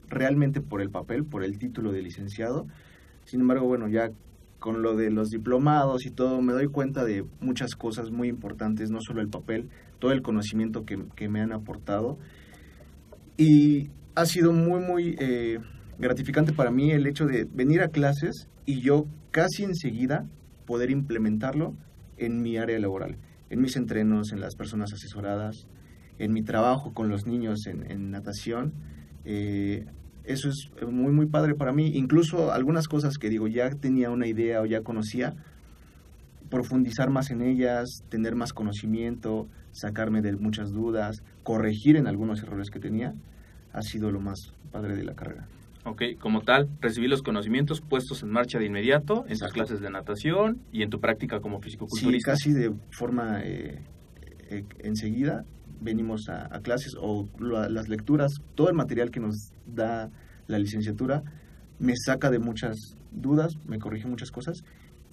realmente 0.08 0.60
por 0.60 0.82
el 0.82 0.90
papel, 0.90 1.24
por 1.24 1.42
el 1.42 1.58
título 1.58 1.90
de 1.90 2.02
licenciado. 2.02 2.66
Sin 3.24 3.40
embargo, 3.40 3.66
bueno, 3.66 3.88
ya 3.88 4.10
con 4.58 4.82
lo 4.82 4.94
de 4.94 5.10
los 5.10 5.30
diplomados 5.30 6.04
y 6.04 6.10
todo, 6.10 6.42
me 6.42 6.52
doy 6.52 6.66
cuenta 6.68 7.02
de 7.02 7.24
muchas 7.40 7.76
cosas 7.76 8.10
muy 8.10 8.28
importantes, 8.28 8.90
no 8.90 9.00
solo 9.00 9.22
el 9.22 9.28
papel, 9.28 9.70
todo 9.98 10.12
el 10.12 10.20
conocimiento 10.20 10.84
que, 10.84 11.28
me 11.28 11.40
han 11.40 11.52
aportado. 11.52 12.18
Y 13.38 13.88
ha 14.14 14.26
sido 14.26 14.52
muy, 14.52 14.80
muy 14.80 15.16
eh, 15.18 15.60
gratificante 15.98 16.52
para 16.52 16.70
mí 16.70 16.90
el 16.90 17.06
hecho 17.06 17.24
de 17.24 17.48
venir 17.50 17.80
a 17.80 17.88
clases 17.88 18.48
y 18.66 18.82
yo 18.82 19.06
casi 19.30 19.64
enseguida 19.64 20.28
poder 20.66 20.90
implementarlo 20.90 21.74
en 22.16 22.42
mi 22.42 22.56
área 22.56 22.78
laboral, 22.78 23.16
en 23.50 23.60
mis 23.60 23.76
entrenos, 23.76 24.32
en 24.32 24.40
las 24.40 24.54
personas 24.56 24.92
asesoradas, 24.92 25.66
en 26.18 26.32
mi 26.32 26.42
trabajo 26.42 26.92
con 26.92 27.08
los 27.08 27.26
niños 27.26 27.66
en, 27.66 28.10
natación. 28.10 28.72
Eh, 29.24 29.86
eso 30.24 30.48
es 30.48 30.70
muy, 30.86 31.12
muy 31.12 31.26
padre 31.26 31.54
para 31.54 31.72
mí. 31.72 31.92
Incluso 31.94 32.52
algunas 32.52 32.88
cosas 32.88 33.18
que 33.18 33.28
digo, 33.28 33.48
ya 33.48 33.70
tenía 33.70 34.10
una 34.10 34.26
idea 34.26 34.60
o 34.60 34.66
ya 34.66 34.82
conocía, 34.82 35.34
profundizar 36.48 37.10
más 37.10 37.30
en 37.30 37.42
ellas, 37.42 38.04
tener 38.08 38.34
más 38.34 38.52
conocimiento, 38.52 39.48
sacarme 39.72 40.20
de 40.22 40.36
muchas 40.36 40.70
dudas, 40.70 41.22
corregir 41.42 41.96
en 41.96 42.06
algunos 42.06 42.42
errores 42.42 42.70
que 42.70 42.78
tenía, 42.78 43.14
ha 43.72 43.82
sido 43.82 44.10
lo 44.10 44.20
más 44.20 44.52
padre 44.70 44.94
de 44.94 45.04
la 45.04 45.14
carrera. 45.14 45.48
Ok, 45.84 46.02
como 46.20 46.42
tal, 46.42 46.68
recibí 46.80 47.08
los 47.08 47.22
conocimientos 47.22 47.80
puestos 47.80 48.22
en 48.22 48.30
marcha 48.30 48.58
de 48.58 48.66
inmediato 48.66 49.24
en 49.28 49.36
tus 49.38 49.52
clases 49.52 49.80
de 49.80 49.90
natación 49.90 50.60
y 50.72 50.82
en 50.82 50.90
tu 50.90 51.00
práctica 51.00 51.40
como 51.40 51.56
Sí, 51.58 51.64
fisicoculturista. 51.64 52.32
casi 52.32 52.52
de 52.52 52.72
forma 52.90 53.40
eh, 53.42 53.82
eh, 54.50 54.64
enseguida 54.80 55.44
venimos 55.80 56.28
a, 56.28 56.54
a 56.54 56.60
clases 56.60 56.94
o 57.00 57.28
la- 57.40 57.68
las 57.68 57.88
lecturas, 57.88 58.32
todo 58.54 58.68
el 58.68 58.74
material 58.74 59.10
que 59.10 59.18
nos 59.18 59.50
da 59.66 60.08
la 60.46 60.58
licenciatura 60.60 61.22
me 61.80 61.94
saca 61.96 62.30
de 62.30 62.38
muchas 62.38 62.76
dudas, 63.10 63.56
me 63.66 63.80
corrige 63.80 64.06
muchas 64.06 64.30
cosas 64.30 64.62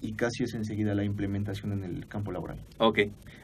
y 0.00 0.12
casi 0.12 0.44
es 0.44 0.54
enseguida 0.54 0.94
la 0.94 1.02
implementación 1.02 1.72
en 1.72 1.82
el 1.84 2.06
campo 2.06 2.30
laboral. 2.30 2.58
Ok. 2.78 3.00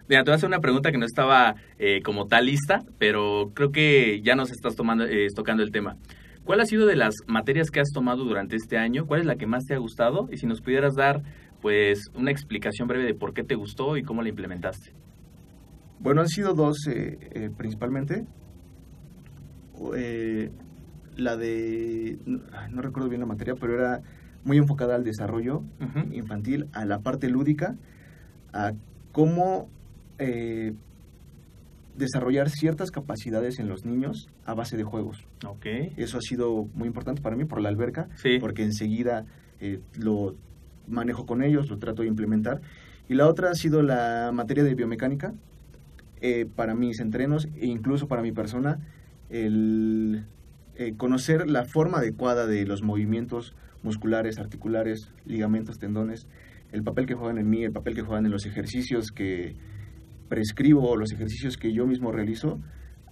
Mira, 0.09 0.23
te 0.23 0.31
voy 0.31 0.33
a 0.33 0.37
hacer 0.37 0.47
una 0.47 0.61
pregunta 0.61 0.93
que 0.93 0.99
no 0.99 1.05
estaba 1.05 1.57
eh, 1.81 2.01
como 2.03 2.29
tal 2.29 2.47
lista, 2.47 2.85
pero 2.99 3.51
creo 3.53 3.73
que 3.73 4.21
ya 4.23 4.37
nos 4.37 4.53
estás 4.53 4.77
tomando, 4.77 5.05
eh, 5.05 5.27
tocando 5.35 5.65
el 5.65 5.73
tema. 5.73 5.97
¿Cuál 6.47 6.61
ha 6.61 6.65
sido 6.65 6.87
de 6.87 6.95
las 6.95 7.17
materias 7.27 7.73
que 7.73 7.81
has 7.81 7.91
tomado 7.91 8.25
durante 8.25 8.55
este 8.55 8.79
año? 8.79 9.05
¿Cuál 9.07 9.23
es 9.23 9.27
la 9.27 9.35
que 9.35 9.49
más 9.49 9.65
te 9.65 9.75
ha 9.75 9.79
gustado? 9.79 10.29
Y 10.31 10.37
si 10.37 10.47
nos 10.47 10.61
pudieras 10.61 10.95
dar, 10.95 11.25
pues, 11.61 12.09
una 12.15 12.31
explicación 12.31 12.87
breve 12.87 13.05
de 13.05 13.15
por 13.15 13.35
qué 13.35 13.43
te 13.43 13.57
gustó 13.57 13.97
y 13.97 14.05
cómo 14.05 14.23
la 14.23 14.29
implementaste. 14.29 14.93
Bueno, 15.99 16.21
han 16.21 16.29
sido 16.29 16.55
dos 16.55 16.87
eh, 16.87 17.19
eh, 17.33 17.51
principalmente. 17.57 18.27
Eh, 19.97 20.53
la 21.17 21.37
de, 21.37 22.17
no 22.25 22.81
recuerdo 22.81 23.09
bien 23.09 23.23
la 23.23 23.27
materia, 23.27 23.57
pero 23.61 23.75
era 23.75 24.03
muy 24.45 24.57
enfocada 24.57 24.95
al 24.95 25.03
desarrollo 25.03 25.65
infantil, 26.13 26.69
a 26.73 26.85
la 26.85 27.01
parte 27.01 27.29
lúdica, 27.29 27.75
a 28.53 28.73
cómo 29.11 29.69
desarrollar 31.97 32.51
ciertas 32.51 32.91
capacidades 32.91 33.59
en 33.59 33.69
los 33.69 33.85
niños 33.85 34.29
a 34.45 34.55
base 34.55 34.77
de 34.77 34.85
juegos. 34.85 35.25
Ok. 35.47 35.67
Eso 35.97 36.19
ha 36.19 36.21
sido 36.21 36.67
muy 36.75 36.87
importante 36.89 37.23
para 37.23 37.37
mí 37.37 37.45
por 37.45 37.61
la 37.61 37.69
alberca, 37.69 38.09
Sí. 38.17 38.39
porque 38.41 38.63
enseguida 38.63 39.25
eh, 39.61 39.81
lo 39.99 40.35
manejo 40.87 41.25
con 41.27 41.43
ellos, 41.43 41.71
lo 41.71 41.79
trato 41.79 42.03
de 42.03 42.09
implementar. 42.09 42.61
Y 43.09 43.15
la 43.15 43.27
otra 43.29 43.51
ha 43.51 43.55
sido 43.55 43.83
la 43.83 44.31
materia 44.35 44.65
de 44.65 44.75
biomecánica, 44.75 45.33
eh, 46.21 46.47
para 46.55 46.75
mis 46.75 47.01
entrenos 47.01 47.47
e 47.57 47.67
incluso 47.67 48.09
para 48.09 48.23
mi 48.23 48.33
persona, 48.33 48.79
el 49.31 50.25
eh, 50.77 50.95
conocer 50.97 51.49
la 51.49 51.65
forma 51.65 51.99
adecuada 51.99 52.47
de 52.47 52.67
los 52.67 52.83
movimientos 52.83 53.55
musculares, 53.83 54.39
articulares, 54.39 55.11
ligamentos, 55.25 55.79
tendones, 55.79 56.27
el 56.73 56.83
papel 56.83 57.07
que 57.07 57.15
juegan 57.15 57.39
en 57.39 57.49
mí, 57.49 57.65
el 57.65 57.73
papel 57.73 57.95
que 57.95 58.03
juegan 58.03 58.27
en 58.27 58.33
los 58.33 58.45
ejercicios 58.47 59.11
que 59.11 59.55
prescribo 60.29 60.89
o 60.91 60.97
los 60.97 61.13
ejercicios 61.13 61.57
que 61.57 61.73
yo 61.73 61.87
mismo 61.87 62.13
realizo, 62.13 62.61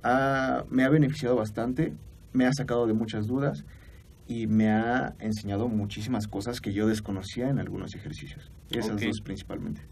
ha- 0.02 0.64
me 0.70 0.84
ha 0.84 0.88
beneficiado 0.88 1.36
bastante, 1.36 1.94
me 2.32 2.46
ha 2.46 2.52
sacado 2.52 2.86
de 2.86 2.92
muchas 2.94 3.26
dudas 3.26 3.64
y 4.26 4.46
me 4.46 4.70
ha 4.70 5.14
enseñado 5.18 5.68
muchísimas 5.68 6.26
cosas 6.28 6.60
que 6.60 6.72
yo 6.72 6.86
desconocía 6.86 7.48
en 7.48 7.58
algunos 7.58 7.94
ejercicios. 7.94 8.50
Esas 8.70 9.00
dos 9.08 9.20
principalmente. 9.20 9.82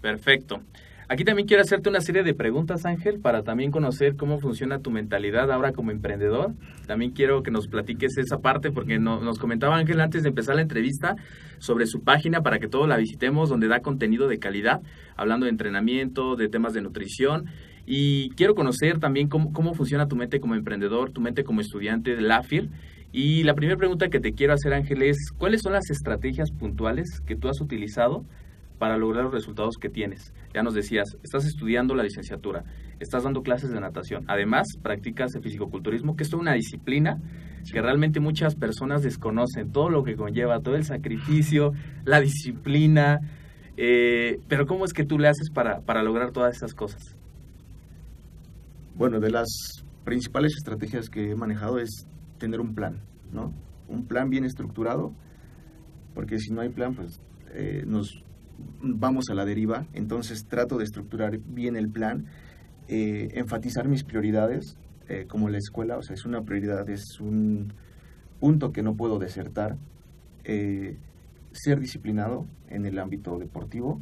Perfecto. 0.00 0.62
Aquí 1.10 1.24
también 1.24 1.48
quiero 1.48 1.62
hacerte 1.62 1.88
una 1.88 2.02
serie 2.02 2.22
de 2.22 2.34
preguntas, 2.34 2.84
Ángel, 2.84 3.18
para 3.18 3.42
también 3.42 3.70
conocer 3.70 4.14
cómo 4.14 4.40
funciona 4.40 4.80
tu 4.80 4.90
mentalidad 4.90 5.50
ahora 5.50 5.72
como 5.72 5.90
emprendedor. 5.90 6.52
También 6.86 7.12
quiero 7.12 7.42
que 7.42 7.50
nos 7.50 7.66
platiques 7.66 8.18
esa 8.18 8.40
parte, 8.40 8.70
porque 8.70 8.98
no- 8.98 9.18
nos 9.22 9.38
comentaba 9.38 9.78
Ángel 9.78 10.02
antes 10.02 10.22
de 10.22 10.28
empezar 10.28 10.56
la 10.56 10.60
entrevista 10.62 11.16
sobre 11.56 11.86
su 11.86 12.02
página 12.02 12.42
para 12.42 12.58
que 12.58 12.68
todos 12.68 12.86
la 12.86 12.98
visitemos, 12.98 13.48
donde 13.48 13.68
da 13.68 13.80
contenido 13.80 14.28
de 14.28 14.38
calidad, 14.38 14.82
hablando 15.16 15.44
de 15.46 15.50
entrenamiento, 15.50 16.36
de 16.36 16.50
temas 16.50 16.74
de 16.74 16.82
nutrición. 16.82 17.46
Y 17.86 18.28
quiero 18.36 18.54
conocer 18.54 18.98
también 18.98 19.28
cómo, 19.28 19.54
cómo 19.54 19.72
funciona 19.72 20.08
tu 20.08 20.16
mente 20.16 20.40
como 20.40 20.56
emprendedor, 20.56 21.10
tu 21.10 21.22
mente 21.22 21.42
como 21.42 21.62
estudiante 21.62 22.16
de 22.16 22.20
LAFIR. 22.20 22.68
Y 23.12 23.44
la 23.44 23.54
primera 23.54 23.78
pregunta 23.78 24.10
que 24.10 24.20
te 24.20 24.34
quiero 24.34 24.52
hacer, 24.52 24.74
Ángel, 24.74 25.00
es 25.00 25.16
¿cuáles 25.38 25.62
son 25.62 25.72
las 25.72 25.88
estrategias 25.88 26.50
puntuales 26.50 27.22
que 27.24 27.34
tú 27.34 27.48
has 27.48 27.62
utilizado 27.62 28.26
para 28.78 28.96
lograr 28.96 29.24
los 29.24 29.32
resultados 29.32 29.76
que 29.76 29.88
tienes. 29.88 30.32
Ya 30.54 30.62
nos 30.62 30.74
decías, 30.74 31.16
estás 31.22 31.44
estudiando 31.44 31.94
la 31.94 32.02
licenciatura, 32.02 32.64
estás 33.00 33.24
dando 33.24 33.42
clases 33.42 33.70
de 33.70 33.80
natación, 33.80 34.24
además 34.28 34.66
practicas 34.82 35.34
el 35.34 35.42
fisicoculturismo, 35.42 36.16
que 36.16 36.22
es 36.22 36.30
toda 36.30 36.42
una 36.42 36.54
disciplina 36.54 37.20
que 37.72 37.82
realmente 37.82 38.20
muchas 38.20 38.54
personas 38.54 39.02
desconocen, 39.02 39.72
todo 39.72 39.90
lo 39.90 40.02
que 40.02 40.16
conlleva, 40.16 40.60
todo 40.60 40.76
el 40.76 40.84
sacrificio, 40.84 41.72
la 42.04 42.20
disciplina, 42.20 43.20
eh, 43.76 44.40
pero 44.48 44.66
¿cómo 44.66 44.84
es 44.84 44.92
que 44.92 45.04
tú 45.04 45.18
le 45.18 45.28
haces 45.28 45.50
para, 45.50 45.80
para 45.80 46.02
lograr 46.02 46.32
todas 46.32 46.56
esas 46.56 46.74
cosas? 46.74 47.16
Bueno, 48.94 49.20
de 49.20 49.30
las 49.30 49.84
principales 50.04 50.54
estrategias 50.56 51.08
que 51.10 51.30
he 51.30 51.34
manejado 51.36 51.78
es 51.78 52.06
tener 52.38 52.60
un 52.60 52.74
plan, 52.74 53.00
¿no? 53.32 53.52
Un 53.88 54.06
plan 54.06 54.30
bien 54.30 54.44
estructurado, 54.44 55.12
porque 56.14 56.38
si 56.38 56.52
no 56.52 56.60
hay 56.60 56.70
plan, 56.70 56.94
pues 56.94 57.20
eh, 57.52 57.84
nos 57.86 58.24
vamos 58.80 59.26
a 59.30 59.34
la 59.34 59.44
deriva. 59.44 59.86
Entonces 59.92 60.46
trato 60.46 60.78
de 60.78 60.84
estructurar 60.84 61.38
bien 61.38 61.76
el 61.76 61.88
plan, 61.88 62.26
eh, 62.88 63.28
enfatizar 63.34 63.88
mis 63.88 64.04
prioridades, 64.04 64.76
eh, 65.08 65.26
como 65.28 65.48
la 65.48 65.58
escuela, 65.58 65.96
o 65.96 66.02
sea, 66.02 66.14
es 66.14 66.24
una 66.24 66.42
prioridad, 66.42 66.88
es 66.90 67.20
un 67.20 67.72
punto 68.40 68.72
que 68.72 68.82
no 68.82 68.94
puedo 68.94 69.18
desertar. 69.18 69.76
Eh, 70.44 70.96
ser 71.52 71.80
disciplinado 71.80 72.46
en 72.68 72.86
el 72.86 72.98
ámbito 72.98 73.38
deportivo 73.38 74.00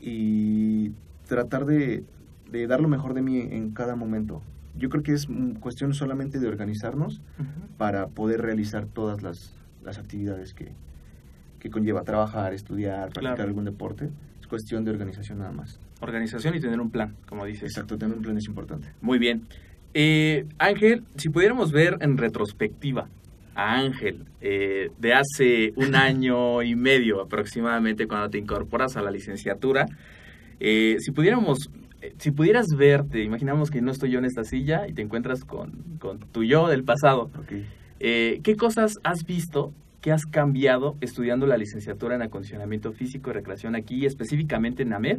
y 0.00 0.92
tratar 1.28 1.66
de, 1.66 2.04
de 2.50 2.66
dar 2.66 2.80
lo 2.80 2.88
mejor 2.88 3.14
de 3.14 3.22
mí 3.22 3.38
en 3.38 3.70
cada 3.72 3.94
momento. 3.96 4.42
Yo 4.76 4.88
creo 4.88 5.02
que 5.02 5.12
es 5.12 5.28
cuestión 5.60 5.94
solamente 5.94 6.38
de 6.38 6.48
organizarnos 6.48 7.20
para 7.76 8.08
poder 8.08 8.40
realizar 8.40 8.86
todas 8.86 9.22
las, 9.22 9.52
las 9.84 9.98
actividades 9.98 10.54
que, 10.54 10.72
que 11.60 11.70
conlleva 11.70 12.02
trabajar, 12.02 12.52
estudiar, 12.54 13.10
practicar 13.10 13.34
Claro. 13.36 13.48
algún 13.48 13.64
deporte. 13.66 14.08
Es 14.40 14.46
cuestión 14.48 14.84
de 14.84 14.90
organización 14.90 15.38
nada 15.38 15.52
más. 15.52 15.78
Organización 16.00 16.54
y 16.56 16.60
tener 16.60 16.80
un 16.80 16.90
plan, 16.90 17.14
como 17.26 17.44
dices. 17.44 17.64
Exacto, 17.64 17.96
tener 17.98 18.16
un 18.16 18.22
plan 18.22 18.36
es 18.38 18.46
importante. 18.46 18.88
Muy 19.00 19.18
bien. 19.18 19.42
Eh, 19.94 20.46
Ángel, 20.58 21.04
si 21.16 21.28
pudiéramos 21.28 21.70
ver 21.72 21.98
en 22.00 22.16
retrospectiva 22.16 23.08
a 23.54 23.74
Ángel 23.80 24.24
eh, 24.40 24.90
de 24.98 25.12
hace 25.14 25.72
un 25.76 25.94
año 25.94 26.62
y 26.62 26.74
medio 26.76 27.20
aproximadamente 27.20 28.06
cuando 28.06 28.30
te 28.30 28.38
incorporas 28.38 28.96
a 28.96 29.02
la 29.02 29.10
licenciatura, 29.10 29.86
eh, 30.60 30.96
si 31.00 31.10
pudiéramos, 31.10 31.70
si 32.18 32.30
pudieras 32.30 32.66
verte, 32.76 33.22
imaginamos 33.22 33.70
que 33.70 33.82
no 33.82 33.90
estoy 33.90 34.10
yo 34.10 34.18
en 34.20 34.24
esta 34.24 34.44
silla 34.44 34.86
y 34.88 34.92
te 34.92 35.02
encuentras 35.02 35.44
con, 35.44 35.72
con 35.98 36.20
tu 36.20 36.44
yo 36.44 36.68
del 36.68 36.84
pasado, 36.84 37.30
eh, 37.98 38.40
¿qué 38.42 38.56
cosas 38.56 38.98
has 39.02 39.24
visto 39.26 39.72
que 40.00 40.12
has 40.12 40.24
cambiado 40.24 40.96
estudiando 41.00 41.46
la 41.46 41.56
licenciatura 41.56 42.14
en 42.14 42.22
acondicionamiento 42.22 42.92
físico 42.92 43.30
y 43.30 43.34
recreación 43.34 43.74
aquí, 43.74 44.06
específicamente 44.06 44.82
en 44.82 44.92
AMED? 44.92 45.18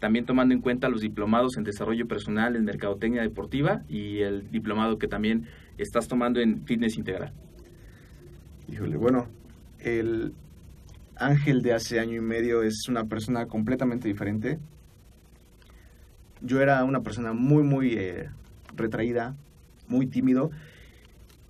También 0.00 0.24
tomando 0.24 0.54
en 0.54 0.60
cuenta 0.60 0.88
los 0.88 1.02
diplomados 1.02 1.56
en 1.56 1.64
desarrollo 1.64 2.08
personal, 2.08 2.56
en 2.56 2.64
mercadotecnia 2.64 3.22
deportiva 3.22 3.82
y 3.88 4.20
el 4.20 4.50
diplomado 4.50 4.98
que 4.98 5.08
también 5.08 5.46
estás 5.76 6.08
tomando 6.08 6.40
en 6.40 6.64
fitness 6.64 6.96
integral. 6.96 7.32
Híjole, 8.68 8.96
bueno, 8.96 9.28
el 9.78 10.32
Ángel 11.16 11.60
de 11.62 11.74
hace 11.74 12.00
año 12.00 12.16
y 12.16 12.20
medio 12.20 12.62
es 12.62 12.86
una 12.88 13.04
persona 13.04 13.46
completamente 13.46 14.08
diferente. 14.08 14.58
yo 16.40 16.60
era 16.62 16.82
una 16.84 17.00
persona 17.00 17.34
muy, 17.34 17.62
muy 17.62 17.92
eh, 17.92 18.30
retraída, 18.74 19.36
muy 19.88 20.06
tímido 20.06 20.50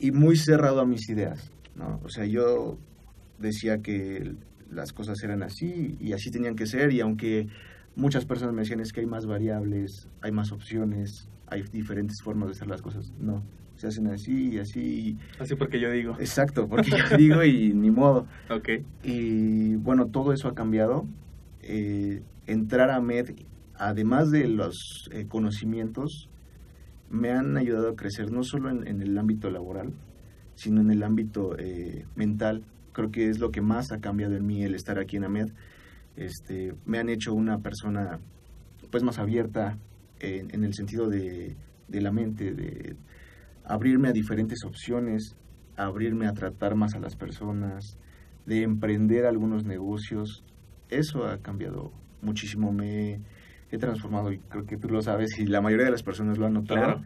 y 0.00 0.10
muy 0.10 0.36
cerrado 0.36 0.80
a 0.80 0.86
mis 0.86 1.08
ideas, 1.08 1.52
¿no? 1.74 2.00
O 2.04 2.08
sea, 2.08 2.24
yo 2.26 2.78
decía 3.38 3.78
que 3.78 4.34
las 4.70 4.92
cosas 4.92 5.22
eran 5.22 5.42
así 5.42 5.96
y 6.00 6.12
así 6.12 6.30
tenían 6.30 6.54
que 6.54 6.66
ser 6.66 6.92
y 6.92 7.00
aunque 7.00 7.48
muchas 7.96 8.24
personas 8.24 8.54
me 8.54 8.62
decían 8.62 8.80
es 8.80 8.92
que 8.92 9.00
hay 9.00 9.06
más 9.06 9.26
variables, 9.26 10.08
hay 10.20 10.32
más 10.32 10.52
opciones, 10.52 11.28
hay 11.46 11.62
diferentes 11.72 12.22
formas 12.22 12.48
de 12.48 12.52
hacer 12.52 12.68
las 12.68 12.82
cosas, 12.82 13.12
no, 13.18 13.42
se 13.80 13.86
hacen 13.86 14.08
así 14.08 14.50
y 14.50 14.58
así. 14.58 15.18
Así 15.38 15.54
porque 15.54 15.80
yo 15.80 15.90
digo. 15.90 16.14
Exacto, 16.20 16.68
porque 16.68 16.90
yo 16.90 17.16
digo 17.16 17.42
y 17.42 17.72
ni 17.72 17.90
modo. 17.90 18.26
Ok. 18.50 18.68
Y 19.02 19.76
bueno, 19.76 20.06
todo 20.06 20.32
eso 20.32 20.48
ha 20.48 20.54
cambiado. 20.54 21.06
Eh, 21.62 22.22
entrar 22.46 22.90
a 22.90 23.00
MED, 23.00 23.30
además 23.74 24.30
de 24.30 24.48
los 24.48 25.08
eh, 25.12 25.26
conocimientos, 25.28 26.28
me 27.08 27.30
han 27.30 27.56
ayudado 27.56 27.90
a 27.90 27.96
crecer 27.96 28.30
no 28.30 28.44
solo 28.44 28.70
en, 28.70 28.86
en 28.86 29.00
el 29.00 29.16
ámbito 29.16 29.50
laboral, 29.50 29.94
sino 30.60 30.82
en 30.82 30.90
el 30.90 31.02
ámbito 31.02 31.56
eh, 31.58 32.04
mental. 32.16 32.64
Creo 32.92 33.10
que 33.10 33.30
es 33.30 33.38
lo 33.38 33.50
que 33.50 33.62
más 33.62 33.92
ha 33.92 34.00
cambiado 34.00 34.36
en 34.36 34.46
mí 34.46 34.62
el 34.62 34.74
estar 34.74 34.98
aquí 34.98 35.16
en 35.16 35.24
AMED. 35.24 35.48
Este, 36.16 36.74
me 36.84 36.98
han 36.98 37.08
hecho 37.08 37.32
una 37.32 37.60
persona 37.60 38.20
pues 38.90 39.02
más 39.02 39.18
abierta 39.18 39.78
en, 40.18 40.54
en 40.54 40.64
el 40.64 40.74
sentido 40.74 41.08
de, 41.08 41.56
de 41.88 42.00
la 42.02 42.12
mente, 42.12 42.52
de 42.52 42.96
abrirme 43.64 44.08
a 44.08 44.12
diferentes 44.12 44.62
opciones, 44.66 45.34
abrirme 45.76 46.26
a 46.26 46.34
tratar 46.34 46.74
más 46.74 46.94
a 46.94 46.98
las 46.98 47.16
personas, 47.16 47.96
de 48.44 48.62
emprender 48.62 49.24
algunos 49.24 49.64
negocios. 49.64 50.44
Eso 50.90 51.24
ha 51.24 51.38
cambiado 51.38 51.90
muchísimo. 52.20 52.70
Me 52.70 53.20
he 53.70 53.78
transformado 53.78 54.30
y 54.30 54.40
creo 54.40 54.66
que 54.66 54.76
tú 54.76 54.88
lo 54.88 55.00
sabes 55.00 55.38
y 55.38 55.46
la 55.46 55.62
mayoría 55.62 55.86
de 55.86 55.92
las 55.92 56.02
personas 56.02 56.36
lo 56.36 56.44
han 56.44 56.52
notado. 56.52 56.82
Claro. 56.82 57.02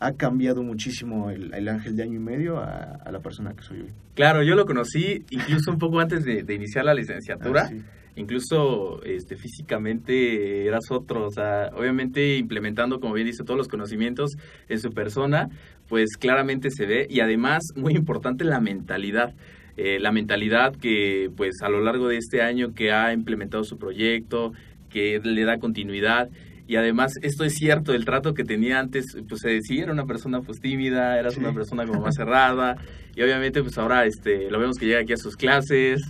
Ha 0.00 0.12
cambiado 0.12 0.62
muchísimo 0.62 1.30
el, 1.30 1.52
el 1.54 1.68
ángel 1.68 1.96
de 1.96 2.02
año 2.04 2.14
y 2.14 2.22
medio 2.22 2.58
a, 2.58 2.98
a, 3.04 3.10
la 3.10 3.20
persona 3.20 3.54
que 3.54 3.62
soy 3.62 3.80
hoy. 3.80 3.92
Claro, 4.14 4.42
yo 4.42 4.54
lo 4.54 4.64
conocí 4.64 5.24
incluso 5.30 5.70
un 5.70 5.78
poco 5.78 5.98
antes 5.98 6.24
de, 6.24 6.42
de 6.42 6.54
iniciar 6.54 6.84
la 6.84 6.94
licenciatura. 6.94 7.62
Ah, 7.62 7.68
sí. 7.68 7.82
Incluso 8.18 9.00
este, 9.04 9.36
físicamente 9.36 10.66
eras 10.66 10.90
otro, 10.90 11.26
o 11.26 11.30
sea, 11.30 11.70
obviamente 11.72 12.36
implementando, 12.36 12.98
como 12.98 13.14
bien 13.14 13.28
dice, 13.28 13.44
todos 13.44 13.56
los 13.56 13.68
conocimientos 13.68 14.32
en 14.68 14.80
su 14.80 14.90
persona, 14.90 15.50
pues 15.88 16.16
claramente 16.18 16.70
se 16.72 16.84
ve 16.84 17.06
y 17.08 17.20
además, 17.20 17.62
muy 17.76 17.94
importante, 17.94 18.44
la 18.44 18.60
mentalidad. 18.60 19.34
Eh, 19.76 20.00
la 20.00 20.10
mentalidad 20.10 20.74
que 20.74 21.30
pues 21.36 21.62
a 21.62 21.68
lo 21.68 21.80
largo 21.80 22.08
de 22.08 22.16
este 22.16 22.42
año 22.42 22.74
que 22.74 22.90
ha 22.90 23.12
implementado 23.12 23.62
su 23.62 23.78
proyecto, 23.78 24.52
que 24.90 25.20
le 25.22 25.44
da 25.44 25.58
continuidad 25.58 26.28
y 26.68 26.76
además 26.76 27.14
esto 27.22 27.42
es 27.44 27.54
cierto, 27.54 27.92
el 27.94 28.04
trato 28.04 28.34
que 28.34 28.44
tenía 28.44 28.78
antes, 28.78 29.16
pues 29.28 29.40
se 29.40 29.48
decía, 29.48 29.84
era 29.84 29.92
una 29.92 30.04
persona 30.06 30.40
pues 30.42 30.60
tímida, 30.60 31.18
eras 31.18 31.34
Sí. 31.34 31.40
una 31.40 31.52
persona 31.52 31.84
como 31.86 32.02
más 32.02 32.14
cerrada 32.14 32.76
y 33.16 33.22
obviamente 33.22 33.60
pues 33.62 33.76
ahora 33.78 34.04
este 34.04 34.48
lo 34.50 34.60
vemos 34.60 34.76
que 34.78 34.86
llega 34.86 35.00
aquí 35.00 35.14
a 35.14 35.16
sus 35.16 35.34
clases, 35.36 36.00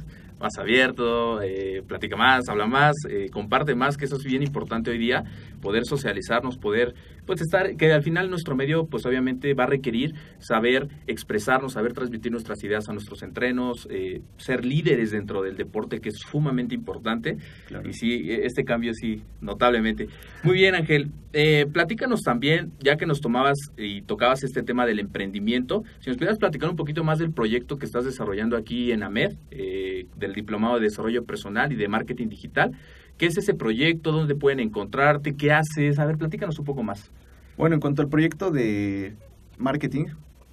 más 0.41 0.57
abierto, 0.59 1.43
eh, 1.43 1.83
platica 1.87 2.17
más, 2.17 2.49
habla 2.49 2.67
más, 2.67 2.95
eh, 3.09 3.29
comparte 3.33 3.75
más, 3.75 3.97
que 3.97 4.05
eso 4.05 4.17
es 4.17 4.25
bien 4.25 4.43
importante 4.43 4.91
hoy 4.91 4.99
día, 4.99 5.25
poder 5.61 5.85
socializarnos, 5.85 6.59
poder 6.59 6.95
pues 7.27 7.41
estar, 7.41 7.77
que 7.77 7.93
al 7.93 8.03
final 8.03 8.31
nuestro 8.31 8.57
medio 8.57 8.87
pues 8.87 9.05
obviamente 9.05 9.53
va 9.55 9.65
a 9.65 9.67
requerir 9.67 10.15
saber 10.39 10.89
expresarnos, 11.07 11.75
saber 11.75 11.93
transmitir 11.93 12.33
nuestras 12.33 12.63
ideas 12.65 12.89
a 12.89 12.93
nuestros 12.93 13.23
entrenos, 13.23 13.87
eh, 13.91 14.23
ser 14.39 14.65
líderes 14.65 15.11
dentro 15.11 15.43
del 15.43 15.57
deporte 15.57 16.01
que 16.01 16.09
es 16.09 16.17
sumamente 16.19 16.75
importante 16.75 17.37
Claro. 17.67 17.89
y 17.89 17.93
sí, 17.93 18.31
e- 18.31 18.47
este 18.47 18.65
cambio 18.65 18.93
sí, 18.95 19.23
notablemente. 19.41 20.09
Muy 20.43 20.55
bien 20.55 20.75
Ángel, 20.75 21.11
eh, 21.33 21.67
platícanos 21.73 22.23
también, 22.23 22.73
ya 22.81 22.97
que 22.97 23.05
nos 23.07 23.21
tomabas 23.21 23.59
y 23.77 24.03
tocabas 24.03 24.43
este 24.45 24.63
tema 24.63 24.87
del 24.87 24.99
emprendimiento, 24.99 25.83
si 26.01 26.09
nos 26.11 26.17
pudieras 26.17 26.39
platicar 26.39 26.71
un 26.71 26.77
poquito 26.77 27.05
más 27.05 27.19
del 27.19 27.33
proyecto 27.33 27.77
que 27.77 27.85
estás 27.85 28.05
desarrollando 28.05 28.57
aquí 28.57 28.93
en 28.93 29.03
AMED, 29.03 29.33
eh, 29.51 30.07
del 30.17 30.33
Diplomado 30.33 30.77
de 30.77 30.83
Desarrollo 30.83 31.25
Personal 31.25 31.73
y 31.73 31.77
de 31.77 31.89
Marketing 31.89 32.29
Digital. 32.29 32.73
¿Qué 33.19 33.27
es 33.27 33.37
ese 33.37 33.53
proyecto? 33.53 34.13
¿Dónde 34.13 34.37
pueden 34.37 34.61
encontrarte? 34.61 35.35
¿Qué 35.35 35.53
haces? 35.53 35.99
A 35.99 36.07
ver, 36.07 36.17
platícanos 36.17 36.59
un 36.59 36.65
poco 36.65 36.85
más. 36.85 37.11
Bueno, 37.57 37.75
en 37.75 37.81
cuanto 37.81 38.01
al 38.01 38.09
proyecto 38.09 38.53
de 38.53 39.17
marketing 39.59 40.07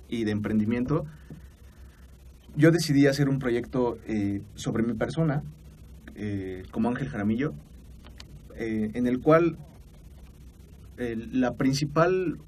y 0.10 0.24
de 0.24 0.32
emprendimiento, 0.32 1.06
yo 2.56 2.72
decidí 2.72 3.06
hacer 3.06 3.30
un 3.30 3.38
proyecto 3.38 4.00
eh, 4.08 4.42
sobre 4.56 4.82
mi 4.82 4.94
persona, 4.94 5.44
eh, 6.16 6.64
como 6.72 6.90
Ángel 6.90 7.08
Jaramillo, 7.10 7.54
eh, 8.56 8.90
en 8.94 9.08
el 9.08 9.20
cual 9.20 9.58
la 10.98 11.56
principal 11.56 12.40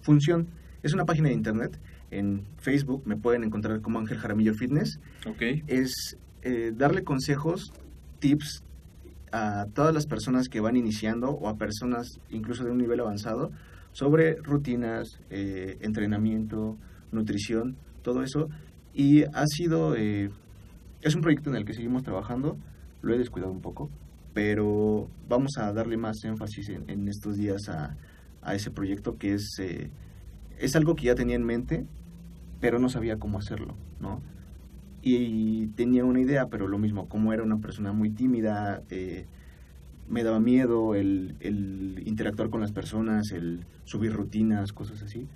función 0.00 0.46
es 0.82 0.94
una 0.94 1.04
página 1.04 1.28
de 1.28 1.34
internet. 1.34 1.78
En 2.12 2.44
Facebook 2.58 3.02
me 3.04 3.16
pueden 3.16 3.42
encontrar 3.44 3.80
como 3.80 3.98
Ángel 3.98 4.18
Jaramillo 4.18 4.54
Fitness 4.54 5.00
Ok. 5.26 5.42
es 5.66 6.16
eh, 6.42 6.72
darle 6.74 7.04
consejos, 7.04 7.72
tips 8.18 8.62
a 9.32 9.66
todas 9.74 9.94
las 9.94 10.06
personas 10.06 10.48
que 10.48 10.60
van 10.60 10.76
iniciando 10.76 11.30
o 11.30 11.48
a 11.48 11.56
personas 11.56 12.20
incluso 12.30 12.64
de 12.64 12.70
un 12.70 12.78
nivel 12.78 13.00
avanzado 13.00 13.50
sobre 13.92 14.36
rutinas, 14.36 15.18
eh, 15.30 15.78
entrenamiento, 15.80 16.76
nutrición, 17.10 17.76
todo 18.02 18.22
eso. 18.22 18.48
Y 18.94 19.24
ha 19.24 19.46
sido, 19.46 19.96
eh, 19.96 20.30
es 21.00 21.14
un 21.14 21.22
proyecto 21.22 21.50
en 21.50 21.56
el 21.56 21.64
que 21.64 21.74
seguimos 21.74 22.02
trabajando, 22.02 22.56
lo 23.00 23.14
he 23.14 23.18
descuidado 23.18 23.52
un 23.52 23.60
poco, 23.60 23.90
pero 24.34 25.08
vamos 25.28 25.52
a 25.58 25.72
darle 25.72 25.96
más 25.96 26.24
énfasis 26.24 26.70
en, 26.70 27.08
estos 27.08 27.36
días 27.36 27.68
a, 27.68 27.96
a 28.42 28.54
ese 28.54 28.70
proyecto 28.70 29.18
que 29.18 29.34
es, 29.34 29.58
eh, 29.60 29.90
es 30.58 30.76
algo 30.76 30.94
que 30.94 31.06
ya 31.06 31.14
tenía 31.14 31.36
en 31.36 31.44
mente, 31.44 31.86
pero 32.60 32.78
no 32.78 32.88
sabía 32.88 33.16
cómo 33.18 33.38
hacerlo, 33.38 33.74
¿no? 34.00 34.22
Y 35.02 35.66
tenía 35.68 36.04
una 36.04 36.20
idea, 36.20 36.46
pero 36.46 36.68
lo 36.68 36.78
mismo, 36.78 37.08
como 37.08 37.32
era 37.32 37.42
una 37.42 37.58
persona 37.58 37.92
muy 37.92 38.10
tímida, 38.10 38.82
eh, 38.88 39.26
me 40.08 40.22
daba 40.22 40.38
miedo 40.38 40.94
el, 40.94 41.34
el 41.40 42.02
interactuar 42.06 42.50
con 42.50 42.60
las 42.60 42.72
personas, 42.72 43.32
el 43.32 43.64
subir 43.84 44.12
rutinas, 44.12 44.72
cosas 44.72 45.02
así. 45.02 45.26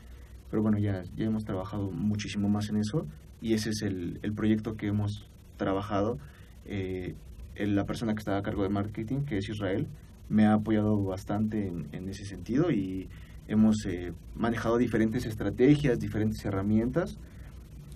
Pero 0.50 0.62
bueno, 0.62 0.78
ya, 0.78 1.02
ya 1.16 1.24
hemos 1.24 1.44
trabajado 1.44 1.90
muchísimo 1.90 2.48
más 2.48 2.68
en 2.68 2.76
eso 2.76 3.06
y 3.40 3.54
ese 3.54 3.70
es 3.70 3.82
el, 3.82 4.20
el 4.22 4.32
proyecto 4.32 4.76
que 4.76 4.86
hemos 4.86 5.28
trabajado. 5.56 6.18
Eh, 6.64 7.16
la 7.56 7.84
persona 7.86 8.14
que 8.14 8.20
está 8.20 8.36
a 8.36 8.42
cargo 8.42 8.62
de 8.62 8.68
marketing, 8.68 9.22
que 9.22 9.38
es 9.38 9.48
Israel, 9.48 9.88
me 10.28 10.46
ha 10.46 10.52
apoyado 10.52 11.02
bastante 11.02 11.66
en, 11.66 11.88
en 11.92 12.08
ese 12.08 12.24
sentido 12.24 12.70
y 12.70 13.08
hemos 13.48 13.84
eh, 13.86 14.12
manejado 14.34 14.76
diferentes 14.76 15.26
estrategias, 15.26 15.98
diferentes 15.98 16.44
herramientas 16.44 17.18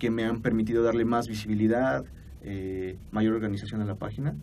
que 0.01 0.09
me 0.09 0.23
han 0.23 0.41
permitido 0.41 0.81
darle 0.81 1.05
más 1.05 1.27
visibilidad, 1.27 2.03
eh, 2.43 2.97
mayor 3.11 3.35
organización 3.35 3.81
a 3.81 3.85
la 3.85 3.93
página. 3.93 4.33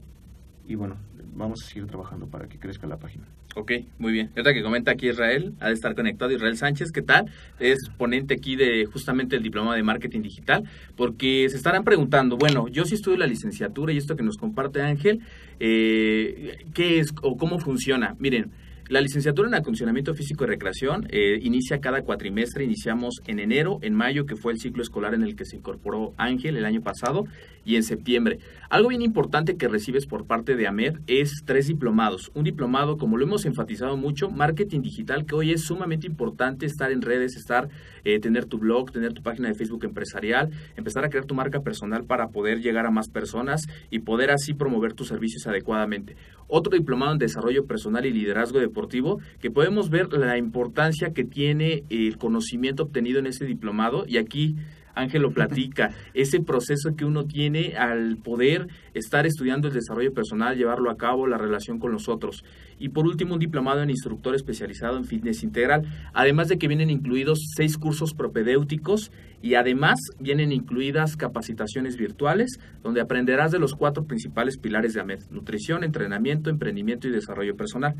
Y 0.68 0.76
bueno, 0.76 0.98
vamos 1.34 1.64
a 1.64 1.66
seguir 1.66 1.88
trabajando 1.88 2.28
para 2.28 2.46
que 2.46 2.60
crezca 2.60 2.86
la 2.86 2.96
página. 2.96 3.24
Ok, 3.56 3.72
muy 3.98 4.12
bien. 4.12 4.28
Ahorita 4.36 4.54
que 4.54 4.62
comenta 4.62 4.92
aquí 4.92 5.08
Israel, 5.08 5.54
ha 5.58 5.66
de 5.66 5.72
estar 5.72 5.96
conectado 5.96 6.30
Israel 6.30 6.56
Sánchez, 6.56 6.92
¿qué 6.92 7.02
tal? 7.02 7.28
Es 7.58 7.90
ponente 7.96 8.34
aquí 8.34 8.54
de 8.54 8.84
justamente 8.84 9.34
el 9.34 9.42
diploma 9.42 9.74
de 9.74 9.82
marketing 9.82 10.22
digital, 10.22 10.62
porque 10.94 11.48
se 11.48 11.56
estarán 11.56 11.82
preguntando, 11.82 12.36
bueno, 12.36 12.68
yo 12.68 12.84
sí 12.84 12.94
estudio 12.94 13.18
la 13.18 13.26
licenciatura 13.26 13.92
y 13.92 13.96
esto 13.96 14.14
que 14.14 14.22
nos 14.22 14.36
comparte 14.36 14.80
Ángel, 14.80 15.22
eh, 15.58 16.58
¿qué 16.72 17.00
es 17.00 17.12
o 17.20 17.36
cómo 17.36 17.58
funciona? 17.58 18.14
Miren, 18.20 18.52
la 18.88 19.02
licenciatura 19.02 19.48
en 19.48 19.54
acondicionamiento 19.54 20.14
físico 20.14 20.44
y 20.44 20.46
recreación 20.46 21.06
eh, 21.10 21.38
inicia 21.42 21.78
cada 21.78 22.00
cuatrimestre, 22.00 22.64
iniciamos 22.64 23.16
en 23.26 23.38
enero, 23.38 23.78
en 23.82 23.94
mayo, 23.94 24.24
que 24.24 24.34
fue 24.34 24.50
el 24.50 24.60
ciclo 24.60 24.82
escolar 24.82 25.12
en 25.12 25.22
el 25.22 25.36
que 25.36 25.44
se 25.44 25.56
incorporó 25.56 26.14
Ángel 26.16 26.56
el 26.56 26.64
año 26.64 26.80
pasado, 26.80 27.26
y 27.68 27.76
en 27.76 27.82
septiembre. 27.82 28.38
Algo 28.70 28.88
bien 28.88 29.02
importante 29.02 29.58
que 29.58 29.68
recibes 29.68 30.06
por 30.06 30.26
parte 30.26 30.56
de 30.56 30.66
AMED 30.66 31.00
es 31.06 31.42
tres 31.44 31.66
diplomados. 31.66 32.30
Un 32.34 32.44
diplomado, 32.44 32.96
como 32.96 33.18
lo 33.18 33.26
hemos 33.26 33.44
enfatizado 33.44 33.98
mucho, 33.98 34.30
marketing 34.30 34.80
digital, 34.80 35.26
que 35.26 35.34
hoy 35.34 35.52
es 35.52 35.64
sumamente 35.64 36.06
importante 36.06 36.64
estar 36.64 36.90
en 36.90 37.02
redes, 37.02 37.36
estar, 37.36 37.68
eh, 38.04 38.20
tener 38.20 38.46
tu 38.46 38.56
blog, 38.56 38.90
tener 38.90 39.12
tu 39.12 39.22
página 39.22 39.48
de 39.48 39.54
Facebook 39.54 39.84
empresarial, 39.84 40.50
empezar 40.76 41.04
a 41.04 41.10
crear 41.10 41.26
tu 41.26 41.34
marca 41.34 41.60
personal 41.60 42.04
para 42.04 42.28
poder 42.28 42.62
llegar 42.62 42.86
a 42.86 42.90
más 42.90 43.10
personas 43.10 43.66
y 43.90 43.98
poder 43.98 44.30
así 44.30 44.54
promover 44.54 44.94
tus 44.94 45.08
servicios 45.08 45.46
adecuadamente. 45.46 46.16
Otro 46.46 46.72
diplomado 46.74 47.12
en 47.12 47.18
desarrollo 47.18 47.66
personal 47.66 48.06
y 48.06 48.12
liderazgo 48.14 48.60
deportivo, 48.78 49.18
que 49.40 49.50
podemos 49.50 49.90
ver 49.90 50.12
la 50.12 50.38
importancia 50.38 51.12
que 51.12 51.24
tiene 51.24 51.82
el 51.90 52.16
conocimiento 52.16 52.84
obtenido 52.84 53.18
en 53.18 53.26
ese 53.26 53.44
diplomado 53.44 54.04
y 54.06 54.18
aquí 54.18 54.54
Ángel 54.94 55.22
lo 55.22 55.32
platica, 55.32 55.90
ese 56.14 56.40
proceso 56.40 56.94
que 56.96 57.04
uno 57.04 57.24
tiene 57.24 57.74
al 57.76 58.18
poder 58.18 58.68
estar 58.94 59.26
estudiando 59.26 59.68
el 59.68 59.74
desarrollo 59.74 60.12
personal, 60.12 60.56
llevarlo 60.56 60.90
a 60.90 60.96
cabo, 60.96 61.26
la 61.26 61.38
relación 61.38 61.78
con 61.78 61.92
los 61.92 62.08
otros. 62.08 62.44
Y 62.78 62.90
por 62.90 63.06
último, 63.06 63.34
un 63.34 63.40
diplomado 63.40 63.82
en 63.82 63.90
instructor 63.90 64.34
especializado 64.34 64.96
en 64.96 65.04
fitness 65.04 65.42
integral, 65.42 65.82
además 66.12 66.48
de 66.48 66.58
que 66.58 66.68
vienen 66.68 66.90
incluidos 66.90 67.38
seis 67.56 67.76
cursos 67.76 68.14
propedéuticos 68.14 69.10
y 69.42 69.54
además 69.54 69.98
vienen 70.18 70.52
incluidas 70.52 71.16
capacitaciones 71.16 71.96
virtuales 71.96 72.58
donde 72.82 73.00
aprenderás 73.00 73.52
de 73.52 73.58
los 73.58 73.74
cuatro 73.74 74.04
principales 74.04 74.58
pilares 74.58 74.94
de 74.94 75.00
AMED, 75.00 75.20
nutrición, 75.30 75.84
entrenamiento, 75.84 76.50
emprendimiento 76.50 77.08
y 77.08 77.10
desarrollo 77.10 77.56
personal. 77.56 77.94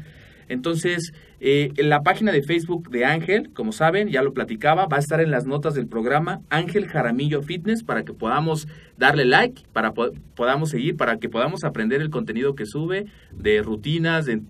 Entonces, 0.51 1.12
eh, 1.41 1.73
en 1.77 1.91
la 1.91 2.01
página 2.03 2.33
de 2.33 2.43
Facebook 2.43 2.88
de 2.91 3.05
Ángel, 3.05 3.51
como 3.53 3.71
saben, 3.71 4.09
ya 4.09 4.23
lo 4.23 4.33
platicaba, 4.33 4.87
va 4.87 4.97
a 4.97 5.01
estar 5.01 5.21
en 5.21 5.31
las 5.31 5.45
notas 5.45 5.75
del 5.75 5.87
programa 5.87 6.41
Ángel 6.49 6.87
Jaramillo 6.88 7.43
Fitness 7.43 7.85
para 7.85 8.03
que 8.03 8.14
podamos 8.14 8.67
darle 8.97 9.27
like, 9.27 9.62
para 9.75 9.93
po- 9.93 10.12
podamos 10.35 10.71
seguir, 10.71 10.97
para 10.97 11.19
que 11.19 11.29
podamos 11.29 11.64
aprender 11.64 12.01
el 12.01 12.09
contenido 12.09 12.55
que 12.55 12.64
sube 12.64 13.05
de 13.33 13.62
rutinas, 13.62 14.25
de- 14.25 14.41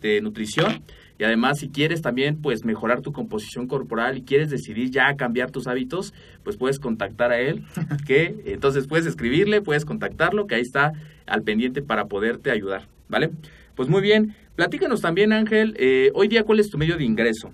de 0.00 0.20
nutrición. 0.22 0.82
Y 1.18 1.24
además, 1.24 1.58
si 1.60 1.68
quieres 1.68 2.02
también 2.02 2.36
pues 2.42 2.64
mejorar 2.64 3.00
tu 3.00 3.12
composición 3.12 3.68
corporal 3.68 4.18
y 4.18 4.22
quieres 4.22 4.50
decidir 4.50 4.90
ya 4.90 5.14
cambiar 5.14 5.50
tus 5.50 5.68
hábitos, 5.68 6.12
pues 6.42 6.56
puedes 6.56 6.80
contactar 6.80 7.30
a 7.30 7.38
él, 7.38 7.62
que 8.06 8.42
entonces 8.46 8.86
puedes 8.86 9.06
escribirle, 9.06 9.62
puedes 9.62 9.84
contactarlo, 9.84 10.46
que 10.46 10.56
ahí 10.56 10.62
está 10.62 10.92
al 11.26 11.42
pendiente 11.42 11.80
para 11.82 12.06
poderte 12.06 12.50
ayudar, 12.50 12.88
¿vale? 13.08 13.30
Pues 13.76 13.88
muy 13.88 14.02
bien, 14.02 14.34
platícanos 14.56 15.00
también 15.00 15.32
Ángel, 15.32 15.76
eh, 15.78 16.10
hoy 16.14 16.28
día 16.28 16.42
cuál 16.42 16.60
es 16.60 16.70
tu 16.70 16.78
medio 16.78 16.96
de 16.96 17.04
ingreso. 17.04 17.52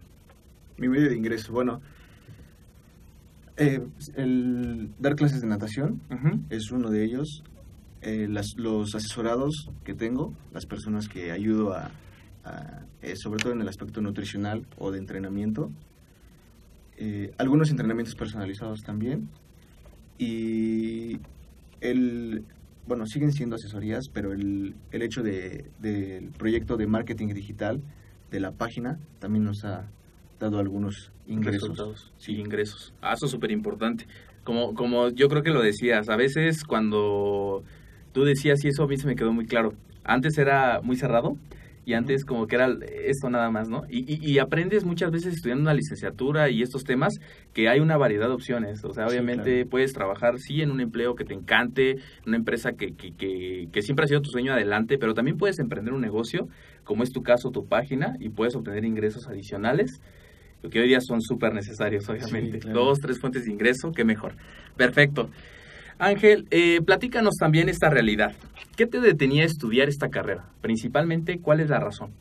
Mi 0.79 0.89
medio 0.89 1.11
de 1.11 1.17
ingreso, 1.17 1.53
bueno, 1.53 1.83
eh, 3.59 3.81
el 4.15 4.91
dar 4.99 5.17
clases 5.17 5.41
de 5.43 5.49
natación 5.49 6.01
es 6.49 6.71
uno 6.71 6.91
de 6.91 7.05
ellos. 7.05 7.43
Eh, 8.09 8.27
las- 8.27 8.55
los 8.57 8.95
asesorados 8.95 9.69
que 9.85 9.93
tengo, 9.93 10.33
las 10.55 10.65
personas 10.65 11.09
que 11.09 11.31
ayudo 11.31 11.75
a, 11.75 11.91
a, 12.45 12.87
eh, 13.03 13.17
sobre 13.17 13.39
todo 13.43 13.53
en 13.53 13.61
el 13.61 13.69
aspecto 13.69 14.01
nutricional 14.01 14.65
o 14.79 14.91
de 14.91 14.99
entrenamiento, 14.99 15.71
eh, 16.97 17.33
algunos 17.37 17.69
entrenamientos 17.71 18.15
personalizados 18.15 18.81
también 18.83 19.29
y 20.19 21.19
el 21.83 22.45
bueno 22.87 23.07
siguen 23.07 23.33
siendo 23.33 23.57
asesorías 23.57 24.09
pero 24.09 24.33
el, 24.33 24.75
el 24.91 25.03
hecho 25.03 25.23
de 25.23 25.67
del 25.79 26.31
proyecto 26.31 26.77
de 26.79 26.87
marketing 26.87 27.29
digital 27.35 27.83
de 28.31 28.41
la 28.41 28.53
página 28.53 28.99
también 29.21 29.45
nos 29.45 29.65
ha 29.65 29.87
dado 30.41 30.59
algunos 30.59 31.13
ingresos 31.27 31.69
Resultados. 31.77 32.13
Sí, 32.17 32.37
ingresos. 32.37 32.95
Ah, 33.03 33.13
eso 33.15 33.27
es 33.27 33.33
súper 33.33 33.51
importante. 33.51 34.07
Como, 34.45 34.73
como 34.75 35.11
yo 35.11 35.29
creo 35.29 35.43
que 35.43 35.51
lo 35.51 35.61
decías, 35.61 36.09
a 36.09 36.17
veces 36.17 36.65
cuando 36.65 37.65
tú 38.19 38.25
decías, 38.25 38.65
y 38.65 38.69
eso 38.69 38.83
a 38.83 38.89
mí 38.89 38.97
se 38.97 39.07
me 39.07 39.15
quedó 39.15 39.33
muy 39.33 39.47
claro, 39.47 39.75
antes 40.03 40.37
era 40.39 40.81
muy 40.83 40.97
cerrado 40.97 41.37
y 41.87 41.95
antes 41.95 42.25
como 42.25 42.49
que 42.49 42.57
era 42.57 42.69
esto 43.07 43.31
nada 43.31 43.49
más, 43.51 43.69
¿no? 43.69 43.85
Y, 43.89 44.01
y, 44.13 44.19
y 44.33 44.41
aprendes 44.41 44.85
muchas 44.85 45.13
veces 45.13 45.35
estudiando 45.35 45.63
una 45.63 45.73
licenciatura 45.73 46.51
y 46.51 46.63
estos 46.63 46.83
temas 46.83 47.15
que 47.55 47.69
hay 47.69 47.79
una 47.79 47.97
variedad 47.97 48.27
de 48.27 48.35
opciones. 48.35 48.85
O 48.85 48.93
sea, 48.93 49.07
Sí, 49.07 49.13
obviamente 49.15 49.55
claro. 49.55 49.71
puedes 49.71 49.93
trabajar, 49.93 50.39
sí, 50.39 50.61
en 50.63 50.71
un 50.73 50.81
empleo 50.81 51.15
que 51.15 51.25
te 51.25 51.33
encante, 51.33 51.97
una 52.27 52.37
empresa 52.37 52.73
que, 52.73 52.95
que, 52.95 53.13
que, 53.13 53.69
que 53.73 53.83
siempre 53.83 54.05
ha 54.05 54.09
sido 54.09 54.21
tu 54.21 54.31
sueño 54.31 54.53
adelante, 54.53 54.99
pero 54.99 55.15
también 55.15 55.37
puedes 55.39 55.61
emprender 55.61 55.95
un 55.95 56.01
negocio, 56.01 56.49
como 56.83 57.05
es 57.05 57.11
tu 57.13 57.23
caso, 57.23 57.51
tu 57.53 57.67
página, 57.67 58.17
y 58.19 58.31
puedes 58.31 58.57
obtener 58.57 58.85
ingresos 58.85 59.29
adicionales 59.29 60.01
que 60.73 60.81
hoy 60.81 60.89
día 60.89 61.01
son 61.01 61.23
súper 61.23 61.55
necesarios, 61.55 62.09
obviamente. 62.09 62.59
claro. 62.59 62.81
Dos, 62.81 62.99
tres 62.99 63.21
fuentes 63.21 63.45
de 63.45 63.53
ingreso, 63.53 63.93
qué 63.93 64.05
mejor. 64.05 64.35
Perfecto. 64.77 65.31
Ángel, 65.99 66.47
eh, 66.51 66.81
platícanos 66.81 67.35
también 67.37 67.69
esta 67.69 67.91
realidad. 67.91 68.33
¿Qué 68.77 68.87
te 68.87 69.01
detenía 69.01 69.43
a 69.43 69.47
estudiar 69.47 69.89
esta 69.89 70.09
carrera? 70.09 70.49
Principalmente, 70.61 71.41
¿cuál 71.41 71.59
es 71.59 71.69
la 71.69 71.81
razón? 71.81 72.13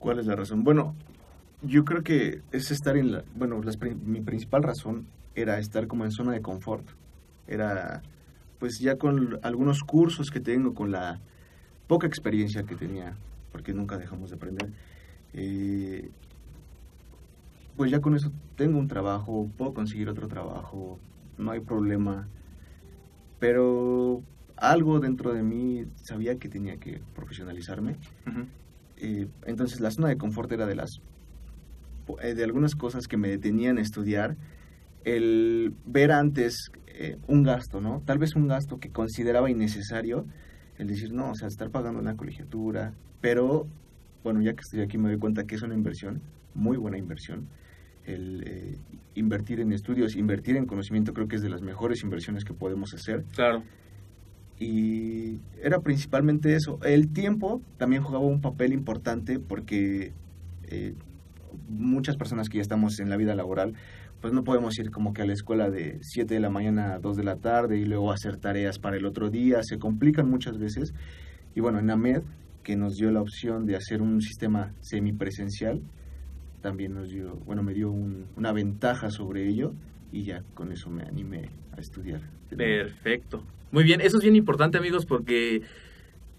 ¿Cuál 0.00 0.18
es 0.18 0.26
la 0.26 0.34
razón? 0.34 0.64
Bueno, 0.64 0.96
yo 1.62 1.84
creo 1.84 2.02
que 2.02 2.40
es 2.50 2.72
estar 2.72 2.96
en 2.96 3.12
la... 3.12 3.24
Bueno, 3.36 3.60
mi 4.04 4.20
principal 4.20 4.64
razón 4.64 5.06
era 5.36 5.60
estar 5.60 5.86
como 5.86 6.04
en 6.04 6.10
zona 6.10 6.32
de 6.32 6.42
confort. 6.42 6.84
Era, 7.46 8.02
pues 8.58 8.80
ya 8.80 8.96
con 8.96 9.38
algunos 9.42 9.84
cursos 9.84 10.30
que 10.30 10.40
tengo, 10.40 10.74
con 10.74 10.90
la 10.90 11.20
poca 11.86 12.08
experiencia 12.08 12.64
que 12.64 12.74
tenía, 12.74 13.14
porque 13.52 13.72
nunca 13.72 13.98
dejamos 13.98 14.30
de 14.30 14.36
aprender, 14.36 14.70
eh, 15.34 16.10
pues 17.76 17.90
ya 17.90 18.00
con 18.00 18.16
eso 18.16 18.32
tengo 18.56 18.78
un 18.78 18.88
trabajo, 18.88 19.48
puedo 19.56 19.74
conseguir 19.74 20.08
otro 20.08 20.26
trabajo, 20.26 20.98
no 21.38 21.50
hay 21.50 21.60
problema. 21.60 22.28
Pero 23.38 24.22
algo 24.56 25.00
dentro 25.00 25.32
de 25.32 25.42
mí 25.42 25.84
sabía 25.96 26.36
que 26.38 26.48
tenía 26.48 26.76
que 26.76 27.00
profesionalizarme. 27.14 27.96
Eh, 28.96 29.26
entonces 29.46 29.80
la 29.80 29.90
zona 29.90 30.08
de 30.08 30.16
confort 30.16 30.50
era 30.52 30.66
de 30.66 30.76
las 30.76 31.00
eh, 32.20 32.34
de 32.34 32.44
algunas 32.44 32.74
cosas 32.74 33.08
que 33.08 33.16
me 33.16 33.28
detenían 33.28 33.78
a 33.78 33.82
estudiar. 33.82 34.36
El 35.04 35.74
ver 35.84 36.12
antes 36.12 36.70
eh, 36.94 37.16
un 37.26 37.42
gasto 37.42 37.80
no 37.80 38.02
tal 38.04 38.18
vez 38.18 38.36
un 38.36 38.46
gasto 38.48 38.78
que 38.78 38.90
consideraba 38.90 39.50
innecesario 39.50 40.26
el 40.76 40.88
decir 40.88 41.12
no 41.12 41.30
o 41.30 41.34
sea 41.34 41.48
estar 41.48 41.70
pagando 41.70 41.98
una 41.98 42.16
colegiatura 42.16 42.92
pero 43.22 43.66
bueno 44.22 44.42
ya 44.42 44.52
que 44.52 44.60
estoy 44.60 44.82
aquí 44.82 44.98
me 44.98 45.08
doy 45.08 45.18
cuenta 45.18 45.44
que 45.44 45.54
es 45.54 45.62
una 45.62 45.74
inversión 45.74 46.20
muy 46.54 46.76
buena 46.76 46.98
inversión 46.98 47.48
el 48.06 48.42
eh, 48.46 48.78
invertir 49.14 49.60
en 49.60 49.72
estudios 49.72 50.16
invertir 50.16 50.56
en 50.56 50.66
conocimiento 50.66 51.12
creo 51.12 51.28
que 51.28 51.36
es 51.36 51.42
de 51.42 51.50
las 51.50 51.62
mejores 51.62 52.02
inversiones 52.02 52.44
que 52.44 52.54
podemos 52.54 52.94
hacer 52.94 53.24
Claro. 53.34 53.62
y 54.58 55.40
era 55.62 55.80
principalmente 55.80 56.54
eso. 56.54 56.78
El 56.84 57.12
tiempo 57.12 57.60
también 57.78 58.02
jugaba 58.02 58.24
un 58.24 58.40
papel 58.40 58.72
importante 58.72 59.38
porque 59.38 60.12
eh, 60.64 60.94
muchas 61.68 62.16
personas 62.16 62.48
que 62.48 62.58
ya 62.58 62.62
estamos 62.62 62.98
en 63.00 63.10
la 63.10 63.16
vida 63.16 63.34
laboral, 63.34 63.74
pues 64.20 64.32
no 64.32 64.44
podemos 64.44 64.78
ir 64.78 64.90
como 64.90 65.12
que 65.12 65.22
a 65.22 65.26
la 65.26 65.32
escuela 65.32 65.68
de 65.70 65.98
7 66.00 66.32
de 66.34 66.40
la 66.40 66.48
mañana 66.50 66.94
a 66.94 66.98
2 67.00 67.16
de 67.16 67.24
la 67.24 67.36
tarde 67.36 67.78
y 67.78 67.84
luego 67.84 68.12
hacer 68.12 68.36
tareas 68.36 68.78
para 68.78 68.96
el 68.96 69.04
otro 69.04 69.30
día, 69.30 69.60
se 69.62 69.78
complican 69.78 70.30
muchas 70.30 70.58
veces. 70.58 70.94
Y 71.54 71.60
bueno, 71.60 71.80
en 71.80 71.90
AMED, 71.90 72.22
que 72.62 72.76
nos 72.76 72.94
dio 72.94 73.10
la 73.10 73.20
opción 73.20 73.66
de 73.66 73.74
hacer 73.76 74.00
un 74.00 74.20
sistema 74.22 74.72
semipresencial, 74.80 75.82
también 76.62 76.94
nos 76.94 77.10
dio, 77.10 77.34
bueno, 77.44 77.62
me 77.62 77.74
dio 77.74 77.90
un- 77.90 78.26
una 78.36 78.52
ventaja 78.52 79.10
sobre 79.10 79.46
ello 79.48 79.74
y 80.12 80.22
ya 80.24 80.42
con 80.54 80.72
eso 80.72 80.88
me 80.90 81.02
animé 81.02 81.50
a 81.76 81.80
estudiar. 81.80 82.20
Perfecto. 82.56 83.42
Muy 83.70 83.84
bien, 83.84 84.00
eso 84.00 84.16
es 84.18 84.22
bien 84.22 84.36
importante, 84.36 84.78
amigos, 84.78 85.04
porque 85.06 85.62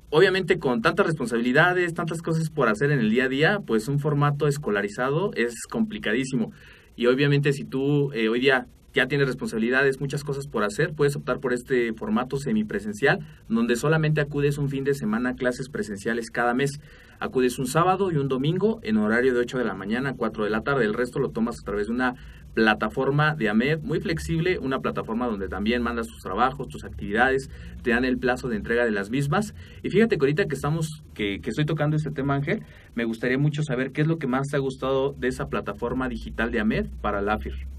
obviamente 0.10 0.60
con 0.60 0.82
tantas 0.82 1.06
responsabilidades, 1.08 1.94
tantas 1.94 2.22
cosas 2.22 2.50
por 2.50 2.70
hacer 2.70 2.92
en 2.92 3.00
el 3.00 3.10
día 3.10 3.26
a 3.26 3.30
día, 3.30 3.60
pues 3.66 3.88
un 3.88 4.00
formato 4.00 4.48
escolarizado 4.48 5.32
es 5.36 5.64
complicadísimo. 5.70 6.52
Y 6.96 7.08
obviamente 7.08 7.52
si 7.54 7.64
tú 7.64 8.12
eh, 8.14 8.30
hoy 8.30 8.40
día 8.40 8.68
ya 8.94 9.08
tienes 9.08 9.28
responsabilidades, 9.28 10.00
muchas 10.00 10.24
cosas 10.24 10.48
por 10.48 10.64
hacer, 10.64 10.94
puedes 10.94 11.16
optar 11.16 11.40
por 11.40 11.52
este 11.52 11.94
formato 11.94 12.38
semipresencial, 12.38 13.20
donde 13.50 13.76
solamente 13.76 14.22
acudes 14.22 14.58
un 14.58 14.70
fin 14.70 14.84
de 14.84 14.94
semana 14.94 15.30
a 15.30 15.36
clases 15.36 15.70
presenciales 15.70 16.30
cada 16.30 16.54
mes. 16.54 16.80
Acudes 17.20 17.58
un 17.58 17.68
sábado 17.68 18.12
y 18.12 18.18
un 18.18 18.28
domingo 18.28 18.80
en 18.84 18.98
horario 18.98 19.34
de 19.34 19.40
8 19.40 19.58
de 19.58 19.66
la 19.66 19.74
mañana 19.74 20.10
a 20.10 20.14
4 20.14 20.44
de 20.44 20.50
la 20.50 20.62
tarde. 20.62 20.86
El 20.86 20.94
resto 20.94 21.20
lo 21.20 21.30
tomas 21.30 21.60
a 21.60 21.64
través 21.64 21.88
de 21.88 21.94
una 21.94 22.16
plataforma 22.54 23.34
de 23.34 23.50
AMED 23.50 23.80
muy 23.82 24.00
flexible, 24.00 24.60
una 24.60 24.80
plataforma 24.80 25.26
donde 25.26 25.48
también 25.48 25.82
mandas 25.82 26.08
tus 26.08 26.22
trabajos, 26.22 26.68
tus 26.68 26.84
actividades, 26.84 27.50
te 27.82 27.92
dan 27.92 28.06
el 28.06 28.20
plazo 28.20 28.48
de 28.48 28.58
entrega 28.58 28.86
de 28.86 28.92
las 28.92 29.10
mismas. 29.10 29.56
Y 29.82 29.90
fíjate 29.90 30.18
que 30.18 30.24
ahorita 30.24 30.46
que 30.46 30.54
estamos, 30.54 31.04
que, 31.16 31.40
que 31.42 31.50
estoy 31.50 31.66
tocando 31.66 31.96
este 31.96 32.12
tema, 32.12 32.36
Ángel, 32.36 32.62
me 32.94 33.06
gustaría 33.06 33.40
mucho 33.40 33.64
saber 33.64 33.92
qué 33.92 34.02
es 34.02 34.08
lo 34.08 34.20
que 34.20 34.28
más 34.28 34.50
te 34.50 34.58
ha 34.58 34.60
gustado 34.60 35.14
de 35.14 35.30
esa 35.30 35.48
plataforma 35.48 36.10
digital 36.10 36.52
de 36.52 36.60
AMED 36.60 36.88
para 37.02 37.22
la 37.22 37.34
AFIR. 37.34 37.73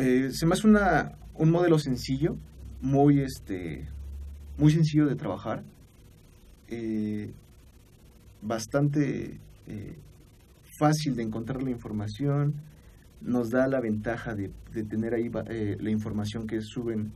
Eh, 0.00 0.30
se 0.32 0.46
me 0.46 0.54
hace 0.54 0.66
una, 0.66 1.12
un 1.34 1.50
modelo 1.50 1.78
sencillo, 1.78 2.38
muy, 2.80 3.20
este, 3.20 3.86
muy 4.56 4.72
sencillo 4.72 5.06
de 5.06 5.14
trabajar, 5.14 5.62
eh, 6.68 7.34
bastante 8.40 9.38
eh, 9.66 9.98
fácil 10.78 11.16
de 11.16 11.22
encontrar 11.22 11.62
la 11.62 11.68
información, 11.68 12.54
nos 13.20 13.50
da 13.50 13.68
la 13.68 13.78
ventaja 13.80 14.34
de, 14.34 14.50
de 14.72 14.84
tener 14.84 15.12
ahí 15.12 15.30
eh, 15.50 15.76
la 15.78 15.90
información 15.90 16.46
que 16.46 16.62
suben 16.62 17.12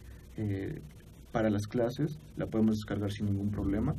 para 1.33 1.49
las 1.49 1.67
clases, 1.67 2.19
la 2.37 2.49
podemos 2.49 2.75
descargar 2.75 3.13
sin 3.13 3.27
ningún 3.27 3.51
problema. 3.51 3.95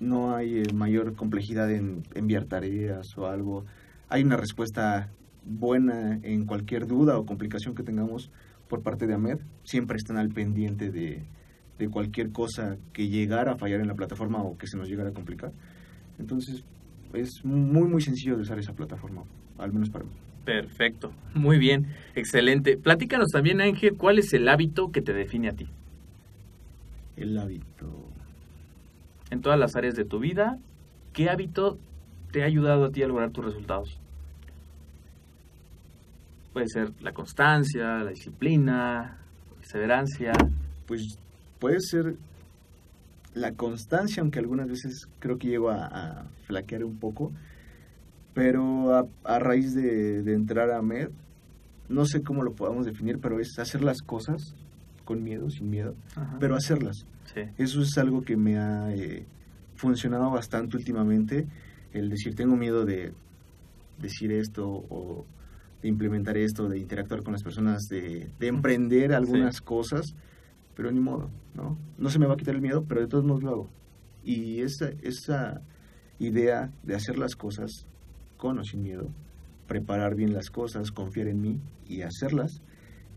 No 0.00 0.34
hay 0.34 0.64
mayor 0.74 1.14
complejidad 1.14 1.70
en 1.70 2.02
enviar 2.14 2.44
tareas 2.44 3.16
o 3.16 3.26
algo. 3.26 3.64
Hay 4.08 4.22
una 4.22 4.36
respuesta 4.36 5.08
buena 5.44 6.18
en 6.22 6.44
cualquier 6.46 6.86
duda 6.86 7.18
o 7.18 7.26
complicación 7.26 7.74
que 7.74 7.82
tengamos 7.82 8.30
por 8.68 8.82
parte 8.82 9.06
de 9.06 9.14
AMED. 9.14 9.38
Siempre 9.64 9.96
están 9.96 10.16
al 10.16 10.28
pendiente 10.30 10.90
de, 10.90 11.24
de 11.78 11.88
cualquier 11.88 12.30
cosa 12.30 12.76
que 12.92 13.08
llegara 13.08 13.52
a 13.52 13.56
fallar 13.56 13.80
en 13.80 13.88
la 13.88 13.94
plataforma 13.94 14.42
o 14.42 14.56
que 14.58 14.66
se 14.66 14.76
nos 14.76 14.88
llegara 14.88 15.10
a 15.10 15.14
complicar. 15.14 15.52
Entonces, 16.18 16.62
es 17.14 17.44
muy, 17.44 17.88
muy 17.88 18.00
sencillo 18.02 18.36
de 18.36 18.42
usar 18.42 18.58
esa 18.58 18.72
plataforma, 18.74 19.24
al 19.58 19.72
menos 19.72 19.90
para 19.90 20.04
mí. 20.04 20.10
Perfecto, 20.44 21.12
muy 21.34 21.58
bien, 21.58 21.86
excelente. 22.14 22.76
Platícanos 22.76 23.28
también, 23.28 23.60
Ángel, 23.60 23.94
cuál 23.96 24.18
es 24.18 24.32
el 24.32 24.48
hábito 24.48 24.90
que 24.90 25.02
te 25.02 25.12
define 25.12 25.48
a 25.48 25.52
ti 25.52 25.68
El 27.16 27.36
hábito. 27.38 28.08
en 29.30 29.40
todas 29.42 29.58
las 29.58 29.76
áreas 29.76 29.94
de 29.94 30.04
tu 30.04 30.18
vida. 30.18 30.58
¿Qué 31.12 31.28
hábito 31.28 31.78
te 32.32 32.42
ha 32.42 32.46
ayudado 32.46 32.86
a 32.86 32.90
ti 32.90 33.02
a 33.02 33.08
lograr 33.08 33.30
tus 33.32 33.44
resultados? 33.44 33.99
Puede 36.52 36.66
ser 36.68 36.92
la 37.00 37.12
constancia, 37.12 38.02
la 38.02 38.10
disciplina, 38.10 39.18
perseverancia. 39.58 40.32
Pues 40.86 41.18
puede 41.58 41.80
ser 41.80 42.16
la 43.34 43.52
constancia, 43.52 44.20
aunque 44.22 44.40
algunas 44.40 44.68
veces 44.68 45.06
creo 45.20 45.38
que 45.38 45.48
llego 45.48 45.70
a, 45.70 45.86
a 45.86 46.24
flaquear 46.46 46.84
un 46.84 46.98
poco, 46.98 47.32
pero 48.34 48.94
a, 48.94 49.06
a 49.24 49.38
raíz 49.38 49.74
de, 49.74 50.22
de 50.22 50.34
entrar 50.34 50.70
a 50.70 50.82
MED, 50.82 51.10
no 51.88 52.04
sé 52.06 52.22
cómo 52.22 52.42
lo 52.42 52.52
podamos 52.54 52.86
definir, 52.86 53.18
pero 53.20 53.40
es 53.40 53.58
hacer 53.58 53.82
las 53.82 54.00
cosas 54.02 54.54
con 55.04 55.22
miedo, 55.22 55.50
sin 55.50 55.70
miedo, 55.70 55.94
Ajá. 56.16 56.36
pero 56.40 56.56
hacerlas. 56.56 57.06
Sí. 57.34 57.42
Eso 57.58 57.82
es 57.82 57.96
algo 57.98 58.22
que 58.22 58.36
me 58.36 58.58
ha 58.58 58.92
eh, 58.94 59.24
funcionado 59.76 60.30
bastante 60.30 60.76
últimamente, 60.76 61.46
el 61.92 62.08
decir, 62.10 62.34
tengo 62.34 62.56
miedo 62.56 62.84
de 62.84 63.12
decir 63.98 64.32
esto 64.32 64.68
o 64.68 65.24
de 65.82 65.88
implementar 65.88 66.36
esto, 66.36 66.68
de 66.68 66.78
interactuar 66.78 67.22
con 67.22 67.32
las 67.32 67.42
personas, 67.42 67.84
de, 67.88 68.28
de 68.38 68.46
emprender 68.46 69.12
algunas 69.12 69.60
cosas, 69.60 70.14
pero 70.74 70.90
ni 70.90 71.00
modo, 71.00 71.30
¿no? 71.54 71.78
No 71.98 72.10
se 72.10 72.18
me 72.18 72.26
va 72.26 72.34
a 72.34 72.36
quitar 72.36 72.54
el 72.54 72.60
miedo, 72.60 72.84
pero 72.88 73.00
de 73.00 73.06
todos 73.06 73.24
modos 73.24 73.42
lo 73.42 73.50
hago. 73.50 73.70
Y 74.24 74.60
esa, 74.60 74.90
esa 75.02 75.62
idea 76.18 76.70
de 76.82 76.94
hacer 76.94 77.18
las 77.18 77.34
cosas 77.34 77.86
con 78.36 78.58
o 78.58 78.64
sin 78.64 78.82
miedo, 78.82 79.08
preparar 79.66 80.14
bien 80.14 80.32
las 80.32 80.50
cosas, 80.50 80.90
confiar 80.90 81.28
en 81.28 81.40
mí 81.40 81.60
y 81.86 82.02
hacerlas, 82.02 82.62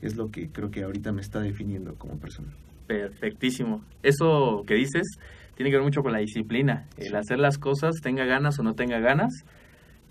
es 0.02 0.16
lo 0.16 0.30
que 0.30 0.50
creo 0.50 0.70
que 0.70 0.84
ahorita 0.84 1.12
me 1.12 1.22
está 1.22 1.40
definiendo 1.40 1.96
como 1.96 2.18
persona. 2.18 2.54
Perfectísimo. 2.88 3.84
Eso 4.02 4.64
que 4.68 4.76
dices 4.76 5.18
tiene 5.56 5.70
que 5.70 5.78
ver 5.78 5.86
mucho 5.86 6.02
con 6.02 6.12
la 6.12 6.20
disciplina. 6.20 6.88
El 6.98 7.16
hacer 7.16 7.40
las 7.40 7.58
cosas, 7.58 7.96
tenga 8.02 8.26
ganas 8.26 8.60
o 8.60 8.64
no 8.64 8.74
tenga 8.74 9.00
ganas, 9.00 9.46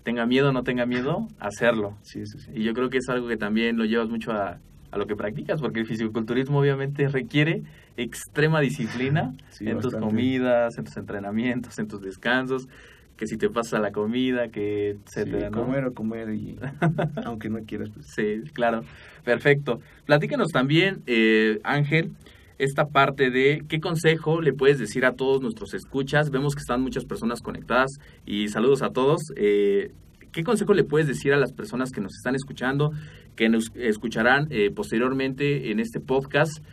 tenga 0.03 0.25
miedo 0.25 0.49
o 0.49 0.51
no 0.51 0.63
tenga 0.63 0.85
miedo, 0.85 1.27
hacerlo. 1.39 1.97
Sí, 2.01 2.21
eso 2.21 2.37
sí. 2.37 2.51
Y 2.53 2.63
yo 2.63 2.73
creo 2.73 2.89
que 2.89 2.97
es 2.97 3.09
algo 3.09 3.27
que 3.27 3.37
también 3.37 3.77
lo 3.77 3.85
llevas 3.85 4.09
mucho 4.09 4.31
a, 4.31 4.59
a 4.91 4.97
lo 4.97 5.07
que 5.07 5.15
practicas, 5.15 5.61
porque 5.61 5.79
el 5.79 5.85
fisiculturismo 5.87 6.59
obviamente 6.59 7.07
requiere 7.07 7.63
extrema 7.97 8.59
disciplina 8.59 9.33
Sí, 9.51 9.67
en 9.67 9.79
tus 9.79 9.93
comidas, 9.95 10.77
en 10.77 10.83
tus 10.85 10.97
entrenamientos, 10.97 11.77
en 11.79 11.87
tus 11.87 12.01
descansos, 12.01 12.67
que 13.15 13.27
si 13.27 13.37
te 13.37 13.49
pasa 13.49 13.79
la 13.79 13.91
comida, 13.91 14.49
que 14.49 14.97
Sí, 15.05 15.19
etcétera, 15.21 15.49
¿no? 15.51 15.63
comer 15.63 15.85
o 15.85 15.93
comer 15.93 16.33
y 16.33 16.57
aunque 17.25 17.49
no 17.49 17.59
quieras 17.65 17.89
pues 17.93 18.07
Sí, 18.15 18.41
claro. 18.53 18.83
Perfecto. 19.23 19.79
Platícanos 20.05 20.49
también, 20.51 21.01
eh, 21.05 21.59
Ángel, 21.63 22.11
esta 22.57 22.87
parte 22.87 23.29
de 23.29 23.63
qué 23.67 23.79
consejo 23.79 24.41
le 24.41 24.53
puedes 24.53 24.79
decir 24.79 25.05
a 25.05 25.13
todos 25.13 25.41
nuestros 25.41 25.73
escuchas. 25.73 26.29
Vemos 26.29 26.55
que 26.55 26.61
están 26.61 26.81
muchas 26.81 27.05
personas 27.05 27.41
conectadas 27.41 27.91
y 28.25 28.47
saludos 28.47 28.81
a 28.81 28.89
todos. 28.89 29.21
Eh, 29.35 29.91
¿Qué 30.31 30.43
consejo 30.43 30.73
le 30.73 30.83
puedes 30.83 31.07
decir 31.07 31.33
a 31.33 31.37
las 31.37 31.53
personas 31.53 31.91
que 31.91 32.01
nos 32.01 32.15
están 32.15 32.35
escuchando, 32.35 32.91
que 33.35 33.49
nos 33.49 33.71
escucharán 33.75 34.47
eh, 34.49 34.71
posteriormente 34.71 35.71
en 35.71 35.79
este 35.79 35.99
podcast 35.99 36.63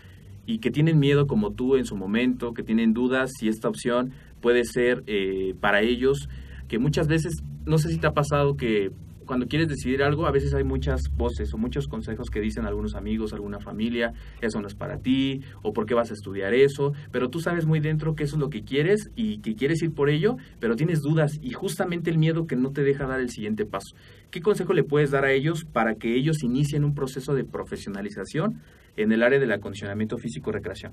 y 0.46 0.58
que 0.58 0.70
tienen 0.70 0.98
miedo 0.98 1.26
como 1.26 1.52
tú 1.52 1.76
en 1.76 1.84
su 1.84 1.94
momento, 1.94 2.54
que 2.54 2.62
tienen 2.62 2.94
dudas 2.94 3.32
si 3.38 3.48
esta 3.48 3.68
opción 3.68 4.12
puede 4.40 4.64
ser 4.64 5.04
eh, 5.06 5.54
para 5.60 5.82
ellos, 5.82 6.28
que 6.68 6.78
muchas 6.78 7.06
veces, 7.06 7.42
no 7.66 7.76
sé 7.76 7.90
si 7.90 7.98
te 7.98 8.06
ha 8.06 8.12
pasado 8.12 8.56
que 8.56 8.90
cuando 9.30 9.46
quieres 9.46 9.68
decidir 9.68 10.02
algo, 10.02 10.26
a 10.26 10.32
veces 10.32 10.54
hay 10.54 10.64
muchas 10.64 11.02
voces 11.16 11.54
o 11.54 11.56
muchos 11.56 11.86
consejos 11.86 12.30
que 12.30 12.40
dicen 12.40 12.66
algunos 12.66 12.96
amigos, 12.96 13.32
alguna 13.32 13.60
familia, 13.60 14.12
eso 14.40 14.60
no 14.60 14.66
es 14.66 14.74
para 14.74 14.98
ti, 14.98 15.40
o 15.62 15.72
por 15.72 15.86
qué 15.86 15.94
vas 15.94 16.10
a 16.10 16.14
estudiar 16.14 16.52
eso, 16.52 16.94
pero 17.12 17.30
tú 17.30 17.38
sabes 17.38 17.64
muy 17.64 17.78
dentro 17.78 18.16
que 18.16 18.24
eso 18.24 18.34
es 18.34 18.40
lo 18.40 18.50
que 18.50 18.64
quieres 18.64 19.08
y 19.14 19.38
que 19.38 19.54
quieres 19.54 19.82
ir 19.82 19.94
por 19.94 20.10
ello, 20.10 20.36
pero 20.58 20.74
tienes 20.74 21.00
dudas 21.00 21.38
y 21.40 21.52
justamente 21.52 22.10
el 22.10 22.18
miedo 22.18 22.48
que 22.48 22.56
no 22.56 22.72
te 22.72 22.82
deja 22.82 23.06
dar 23.06 23.20
el 23.20 23.30
siguiente 23.30 23.66
paso. 23.66 23.94
¿Qué 24.32 24.40
consejo 24.40 24.72
le 24.72 24.82
puedes 24.82 25.12
dar 25.12 25.24
a 25.24 25.30
ellos 25.30 25.64
para 25.64 25.94
que 25.94 26.16
ellos 26.16 26.42
inicien 26.42 26.82
un 26.82 26.96
proceso 26.96 27.32
de 27.32 27.44
profesionalización 27.44 28.60
en 28.96 29.12
el 29.12 29.22
área 29.22 29.38
del 29.38 29.52
acondicionamiento 29.52 30.18
físico 30.18 30.50
y 30.50 30.54
recreación? 30.54 30.90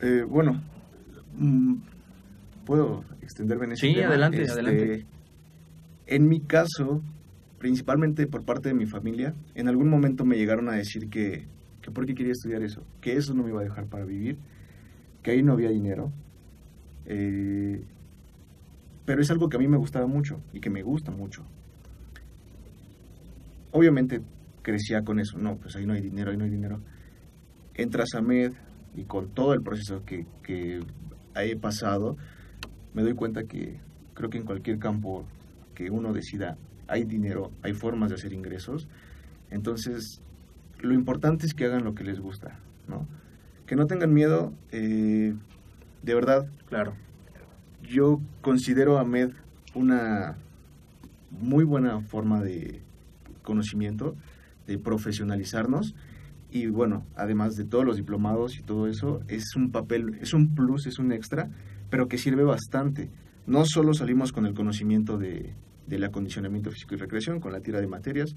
Eh, 0.00 0.24
bueno, 0.26 0.62
mm, 1.36 1.74
puedo 2.64 3.04
extenderme 3.20 3.66
en 3.66 3.72
ese 3.72 3.86
Sí, 3.86 3.94
tema? 3.96 4.06
adelante, 4.08 4.40
Este, 4.40 4.52
adelante. 4.54 5.06
En 6.10 6.28
mi 6.28 6.40
caso, 6.40 7.02
principalmente 7.60 8.26
por 8.26 8.44
parte 8.44 8.68
de 8.68 8.74
mi 8.74 8.84
familia, 8.84 9.32
en 9.54 9.68
algún 9.68 9.88
momento 9.88 10.24
me 10.24 10.36
llegaron 10.36 10.68
a 10.68 10.72
decir 10.72 11.08
que, 11.08 11.46
por 11.94 12.04
qué 12.04 12.16
quería 12.16 12.32
estudiar 12.32 12.62
eso, 12.62 12.82
que 13.00 13.16
eso 13.16 13.32
no 13.32 13.44
me 13.44 13.50
iba 13.50 13.60
a 13.60 13.64
dejar 13.64 13.86
para 13.86 14.04
vivir, 14.04 14.36
que 15.22 15.30
ahí 15.30 15.44
no 15.44 15.52
había 15.52 15.70
dinero. 15.70 16.12
eh, 17.06 17.84
pero 19.06 19.22
es 19.22 19.30
algo 19.30 19.48
que 19.48 19.56
a 19.56 19.60
mí 19.60 19.68
me 19.68 19.76
gustaba 19.76 20.06
mucho 20.06 20.40
y 20.52 20.60
que 20.60 20.68
me 20.68 20.82
gusta 20.82 21.12
mucho. 21.12 21.42
Obviamente 23.70 24.20
crecía 24.62 25.02
con 25.02 25.20
eso, 25.20 25.38
no, 25.38 25.56
pues 25.58 25.76
ahí 25.76 25.86
no 25.86 25.94
hay 25.94 26.00
dinero, 26.00 26.32
ahí 26.32 26.36
no 26.36 26.44
hay 26.44 26.50
dinero. 26.50 26.80
Entras 27.74 28.14
a 28.14 28.20
MED 28.20 28.52
y 28.96 29.04
con 29.04 29.30
todo 29.30 29.54
el 29.54 29.62
proceso 29.62 30.04
que 30.04 30.80
he 31.36 31.56
pasado, 31.56 32.16
me 32.94 33.02
doy 33.02 33.14
cuenta 33.14 33.44
que 33.44 33.80
creo 34.14 34.28
que 34.28 34.38
en 34.38 34.44
cualquier 34.44 34.78
campo 34.78 35.24
que 35.80 35.90
uno 35.90 36.12
decida 36.12 36.58
hay 36.88 37.04
dinero, 37.04 37.52
hay 37.62 37.72
formas 37.72 38.10
de 38.10 38.16
hacer 38.16 38.34
ingresos. 38.34 38.86
Entonces, 39.50 40.20
lo 40.80 40.92
importante 40.92 41.46
es 41.46 41.54
que 41.54 41.64
hagan 41.64 41.84
lo 41.84 41.94
que 41.94 42.04
les 42.04 42.20
gusta, 42.20 42.58
¿no? 42.86 43.06
Que 43.66 43.76
no 43.76 43.86
tengan 43.86 44.12
miedo, 44.12 44.52
eh, 44.72 45.34
de 46.02 46.14
verdad, 46.14 46.46
Claro. 46.68 46.92
yo 47.82 48.20
considero 48.42 48.98
a 48.98 49.04
MED 49.04 49.30
una 49.74 50.36
muy 51.30 51.64
buena 51.64 52.00
forma 52.02 52.42
de 52.42 52.82
conocimiento, 53.42 54.14
de 54.66 54.76
profesionalizarnos 54.78 55.94
y 56.50 56.66
bueno, 56.66 57.06
además 57.16 57.54
de 57.56 57.64
todos 57.64 57.86
los 57.86 57.96
diplomados 57.96 58.58
y 58.58 58.62
todo 58.62 58.86
eso, 58.86 59.20
es 59.28 59.56
un 59.56 59.70
papel, 59.70 60.18
es 60.20 60.34
un 60.34 60.54
plus, 60.54 60.86
es 60.86 60.98
un 60.98 61.10
extra, 61.12 61.48
pero 61.88 62.06
que 62.06 62.18
sirve 62.18 62.44
bastante. 62.44 63.08
No 63.46 63.64
solo 63.64 63.94
salimos 63.94 64.32
con 64.32 64.44
el 64.46 64.54
conocimiento 64.54 65.16
de, 65.16 65.54
del 65.90 66.04
acondicionamiento 66.04 66.70
físico 66.70 66.94
y 66.94 66.98
recreación, 66.98 67.40
con 67.40 67.52
la 67.52 67.60
tira 67.60 67.80
de 67.80 67.86
materias, 67.86 68.34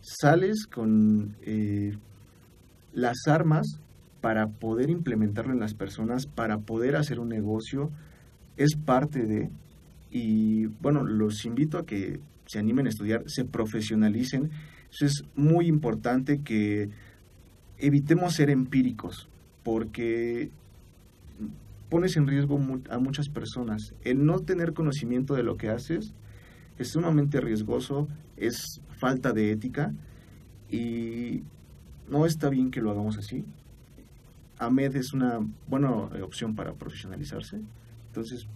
sales 0.00 0.66
con 0.66 1.36
eh, 1.42 1.96
las 2.92 3.28
armas 3.28 3.78
para 4.20 4.48
poder 4.48 4.90
implementarlo 4.90 5.52
en 5.52 5.60
las 5.60 5.74
personas, 5.74 6.26
para 6.26 6.58
poder 6.58 6.96
hacer 6.96 7.20
un 7.20 7.28
negocio, 7.28 7.90
es 8.56 8.74
parte 8.74 9.26
de, 9.26 9.50
y 10.10 10.66
bueno, 10.80 11.04
los 11.04 11.44
invito 11.44 11.78
a 11.78 11.84
que 11.86 12.20
se 12.46 12.58
animen 12.58 12.86
a 12.86 12.90
estudiar, 12.90 13.22
se 13.26 13.44
profesionalicen. 13.44 14.50
Eso 14.90 15.06
es 15.06 15.24
muy 15.34 15.66
importante 15.66 16.40
que 16.42 16.88
evitemos 17.78 18.34
ser 18.34 18.50
empíricos, 18.50 19.28
porque 19.62 20.50
pones 21.88 22.16
en 22.16 22.26
riesgo 22.26 22.58
a 22.90 22.98
muchas 22.98 23.28
personas. 23.28 23.94
El 24.02 24.24
no 24.24 24.38
tener 24.40 24.72
conocimiento 24.72 25.34
de 25.34 25.42
lo 25.42 25.56
que 25.56 25.68
haces 25.68 26.14
es 26.78 26.88
sumamente 26.88 27.40
riesgoso, 27.40 28.08
es 28.36 28.80
falta 28.90 29.32
de 29.32 29.52
ética 29.52 29.92
y 30.70 31.42
no 32.08 32.26
está 32.26 32.48
bien 32.48 32.70
que 32.70 32.80
lo 32.80 32.90
hagamos 32.90 33.16
así. 33.16 33.44
AMED 34.58 34.96
es 34.96 35.12
una 35.12 35.40
buena 35.68 35.90
opción 35.90 36.54
para 36.54 36.74
profesionalizarse. 36.74 37.60
Entonces, 38.08 38.46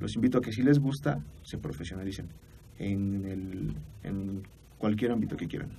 los 0.00 0.14
invito 0.16 0.38
a 0.38 0.40
que 0.40 0.52
si 0.52 0.62
les 0.62 0.78
gusta, 0.78 1.22
se 1.42 1.58
profesionalicen 1.58 2.28
en, 2.78 3.24
el, 3.26 3.74
en 4.02 4.42
cualquier 4.78 5.12
ámbito 5.12 5.36
que 5.36 5.46
quieran. 5.46 5.70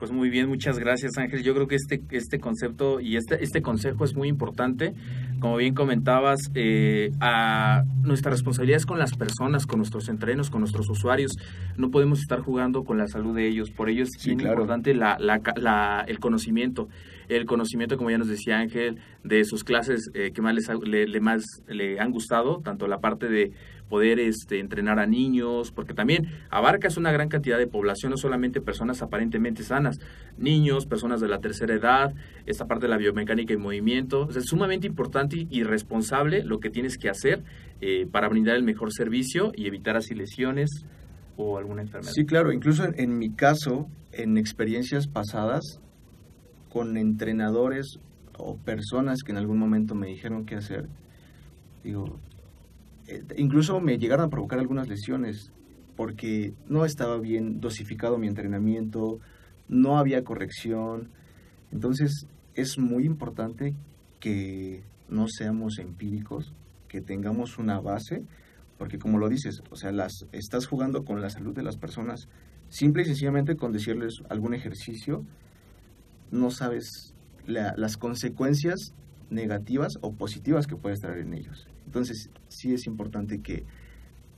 Pues 0.00 0.10
muy 0.12 0.30
bien, 0.30 0.48
muchas 0.48 0.78
gracias 0.78 1.18
Ángel. 1.18 1.42
Yo 1.42 1.54
creo 1.54 1.68
que 1.68 1.74
este, 1.76 2.00
este 2.10 2.40
concepto 2.40 3.00
y 3.00 3.16
este, 3.16 3.44
este 3.44 3.60
consejo 3.60 4.02
es 4.04 4.16
muy 4.16 4.28
importante. 4.28 4.94
Como 5.40 5.56
bien 5.58 5.74
comentabas, 5.74 6.40
eh, 6.54 7.12
a 7.20 7.84
nuestra 8.02 8.30
responsabilidad 8.30 8.78
es 8.78 8.86
con 8.86 8.98
las 8.98 9.14
personas, 9.14 9.66
con 9.66 9.78
nuestros 9.78 10.08
entrenos, 10.08 10.48
con 10.48 10.60
nuestros 10.60 10.88
usuarios. 10.88 11.32
No 11.76 11.90
podemos 11.90 12.20
estar 12.20 12.40
jugando 12.40 12.82
con 12.82 12.96
la 12.96 13.08
salud 13.08 13.36
de 13.36 13.46
ellos. 13.46 13.70
Por 13.70 13.90
ello 13.90 14.02
es 14.04 14.10
Sí, 14.18 14.30
bien 14.30 14.38
claro. 14.40 14.54
importante 14.54 14.94
la, 14.94 15.18
la, 15.20 15.40
la- 15.56 16.04
el 16.08 16.18
conocimiento. 16.18 16.88
El 17.30 17.46
conocimiento, 17.46 17.96
como 17.96 18.10
ya 18.10 18.18
nos 18.18 18.28
decía 18.28 18.58
Ángel, 18.58 18.98
de 19.22 19.44
sus 19.44 19.62
clases 19.62 20.10
eh, 20.14 20.32
que 20.32 20.42
más 20.42 20.52
les, 20.54 20.68
le, 21.08 21.20
más 21.20 21.44
le 21.68 22.00
han 22.00 22.10
gustado, 22.10 22.60
tanto 22.62 22.88
la 22.88 22.98
parte 22.98 23.28
de 23.28 23.52
poder 23.88 24.18
este, 24.20 24.58
entrenar 24.60 24.98
a 24.98 25.06
niños, 25.06 25.72
porque 25.72 25.94
también 25.94 26.26
abarcas 26.50 26.96
una 26.96 27.12
gran 27.12 27.28
cantidad 27.28 27.58
de 27.58 27.66
población, 27.66 28.10
no 28.10 28.16
solamente 28.16 28.60
personas 28.60 29.00
aparentemente 29.02 29.62
sanas, 29.62 29.98
niños, 30.38 30.86
personas 30.86 31.20
de 31.20 31.28
la 31.28 31.38
tercera 31.38 31.74
edad, 31.74 32.14
esta 32.46 32.66
parte 32.66 32.86
de 32.86 32.90
la 32.90 32.96
biomecánica 32.96 33.52
y 33.52 33.56
movimiento. 33.56 34.28
Es 34.30 34.46
sumamente 34.46 34.86
importante 34.86 35.46
y- 35.48 35.62
responsable 35.62 36.42
lo 36.44 36.58
que 36.58 36.70
tienes 36.70 36.98
que 36.98 37.08
hacer 37.08 37.42
eh, 37.80 38.06
para 38.10 38.28
brindar 38.28 38.56
el 38.56 38.64
mejor 38.64 38.92
servicio 38.92 39.52
y 39.54 39.66
evitar 39.66 39.96
así 39.96 40.14
lesiones 40.14 40.84
o 41.36 41.58
alguna 41.58 41.82
enfermedad. 41.82 42.12
Sí, 42.12 42.24
claro, 42.24 42.52
incluso 42.52 42.84
en 42.94 43.18
mi 43.18 43.30
caso, 43.30 43.88
en 44.12 44.36
experiencias 44.36 45.06
pasadas, 45.06 45.80
con 46.70 46.96
entrenadores 46.96 47.98
o 48.38 48.56
personas 48.56 49.22
que 49.22 49.32
en 49.32 49.38
algún 49.38 49.58
momento 49.58 49.94
me 49.94 50.06
dijeron 50.06 50.46
qué 50.46 50.54
hacer, 50.54 50.88
digo, 51.84 52.18
eh, 53.06 53.22
incluso 53.36 53.80
me 53.80 53.98
llegaron 53.98 54.26
a 54.26 54.30
provocar 54.30 54.58
algunas 54.58 54.88
lesiones 54.88 55.52
porque 55.96 56.54
no 56.66 56.86
estaba 56.86 57.18
bien 57.18 57.60
dosificado 57.60 58.16
mi 58.16 58.26
entrenamiento, 58.26 59.18
no 59.68 59.98
había 59.98 60.24
corrección. 60.24 61.10
Entonces 61.72 62.26
es 62.54 62.78
muy 62.78 63.04
importante 63.04 63.74
que 64.18 64.82
no 65.08 65.26
seamos 65.28 65.78
empíricos, 65.78 66.54
que 66.88 67.00
tengamos 67.00 67.58
una 67.58 67.80
base, 67.80 68.24
porque 68.78 68.98
como 68.98 69.18
lo 69.18 69.28
dices, 69.28 69.62
o 69.70 69.76
sea, 69.76 69.92
las 69.92 70.26
estás 70.32 70.66
jugando 70.66 71.04
con 71.04 71.20
la 71.20 71.28
salud 71.28 71.54
de 71.54 71.62
las 71.62 71.76
personas, 71.76 72.28
simple 72.68 73.02
y 73.02 73.06
sencillamente 73.06 73.56
con 73.56 73.72
decirles 73.72 74.22
algún 74.30 74.54
ejercicio, 74.54 75.24
no 76.30 76.50
sabes 76.50 77.14
la- 77.46 77.74
las 77.76 77.96
consecuencias 77.96 78.94
negativas 79.30 79.94
o 80.00 80.12
positivas 80.12 80.66
que 80.66 80.76
puedes 80.76 81.00
traer 81.00 81.18
en 81.18 81.34
ellos. 81.34 81.66
Entonces, 81.86 82.30
sí 82.48 82.72
es 82.72 82.86
importante 82.86 83.40
que 83.40 83.64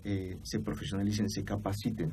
eh, 0.04 0.36
se 0.42 0.58
profesionalicen, 0.58 1.30
se 1.30 1.44
capaciten. 1.44 2.12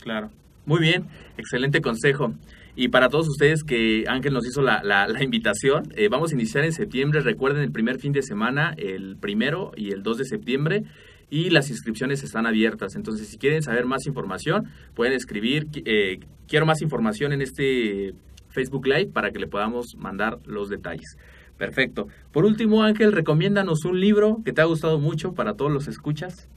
Claro. 0.00 0.30
Muy 0.66 0.80
bien, 0.80 1.06
excelente 1.36 1.80
consejo. 1.80 2.34
Y 2.76 2.88
para 2.88 3.08
todos 3.08 3.28
ustedes 3.28 3.64
que 3.64 4.04
Ángel 4.08 4.32
nos 4.34 4.46
hizo 4.46 4.60
la, 4.60 4.82
la- 4.82 5.22
invitación, 5.22 5.92
eh, 5.96 6.08
vamos 6.08 6.32
a 6.32 6.34
iniciar 6.34 6.64
en 6.64 6.72
septiembre. 6.72 7.20
Recuerden 7.20 7.62
el 7.62 7.70
primer 7.72 7.98
fin 7.98 8.12
de 8.12 8.22
semana, 8.22 8.74
el 8.76 9.16
primero 9.16 9.72
y 9.76 9.92
el 9.92 10.02
2 10.02 10.18
de 10.18 10.24
septiembre. 10.24 10.82
Y 11.30 11.50
las 11.50 11.70
inscripciones 11.70 12.22
están 12.22 12.46
abiertas. 12.46 12.94
Entonces, 12.96 13.28
si 13.28 13.38
quieren 13.38 13.62
saber 13.62 13.86
más 13.86 14.06
información, 14.06 14.68
pueden 14.94 15.12
escribir. 15.14 15.66
eh, 15.84 16.20
quiero 16.46 16.66
más 16.66 16.82
información 16.82 17.32
en 17.32 17.40
este 17.42 18.14
Facebook 18.58 18.88
Live 18.88 19.12
para 19.12 19.30
que 19.30 19.38
le 19.38 19.46
podamos 19.46 19.94
mandar 19.96 20.40
los 20.44 20.68
detalles. 20.68 21.16
Perfecto. 21.56 22.08
Por 22.32 22.44
último, 22.44 22.82
Ángel, 22.82 23.12
recomiéndanos 23.12 23.84
un 23.84 24.00
libro 24.00 24.42
que 24.44 24.52
te 24.52 24.60
ha 24.60 24.64
gustado 24.64 24.98
mucho 24.98 25.32
para 25.32 25.54
todos 25.54 25.70
los 25.70 25.86
escuchas. 25.86 26.48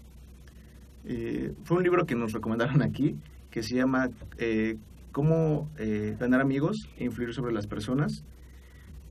Eh, 1.05 1.53
fue 1.63 1.77
un 1.77 1.83
libro 1.83 2.07
que 2.07 2.15
nos 2.15 2.33
recomendaron 2.33 2.81
aquí, 2.81 3.17
que 3.51 3.61
se 3.61 3.75
llama 3.75 4.09
eh, 4.39 4.77
Cómo 5.11 5.69
eh, 5.77 6.15
ganar 6.19 6.41
amigos 6.41 6.77
e 6.97 7.03
influir 7.03 7.33
sobre 7.33 7.53
las 7.53 7.67
personas. 7.67 8.23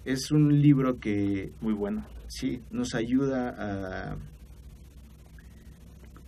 Es 0.05 0.33
un 0.33 0.61
libro 0.61 0.99
que 0.99 1.53
Muy 1.61 1.75
bueno. 1.75 2.05
sí 2.27 2.61
nos 2.73 2.95
ayuda 2.95 3.55
a 3.57 4.17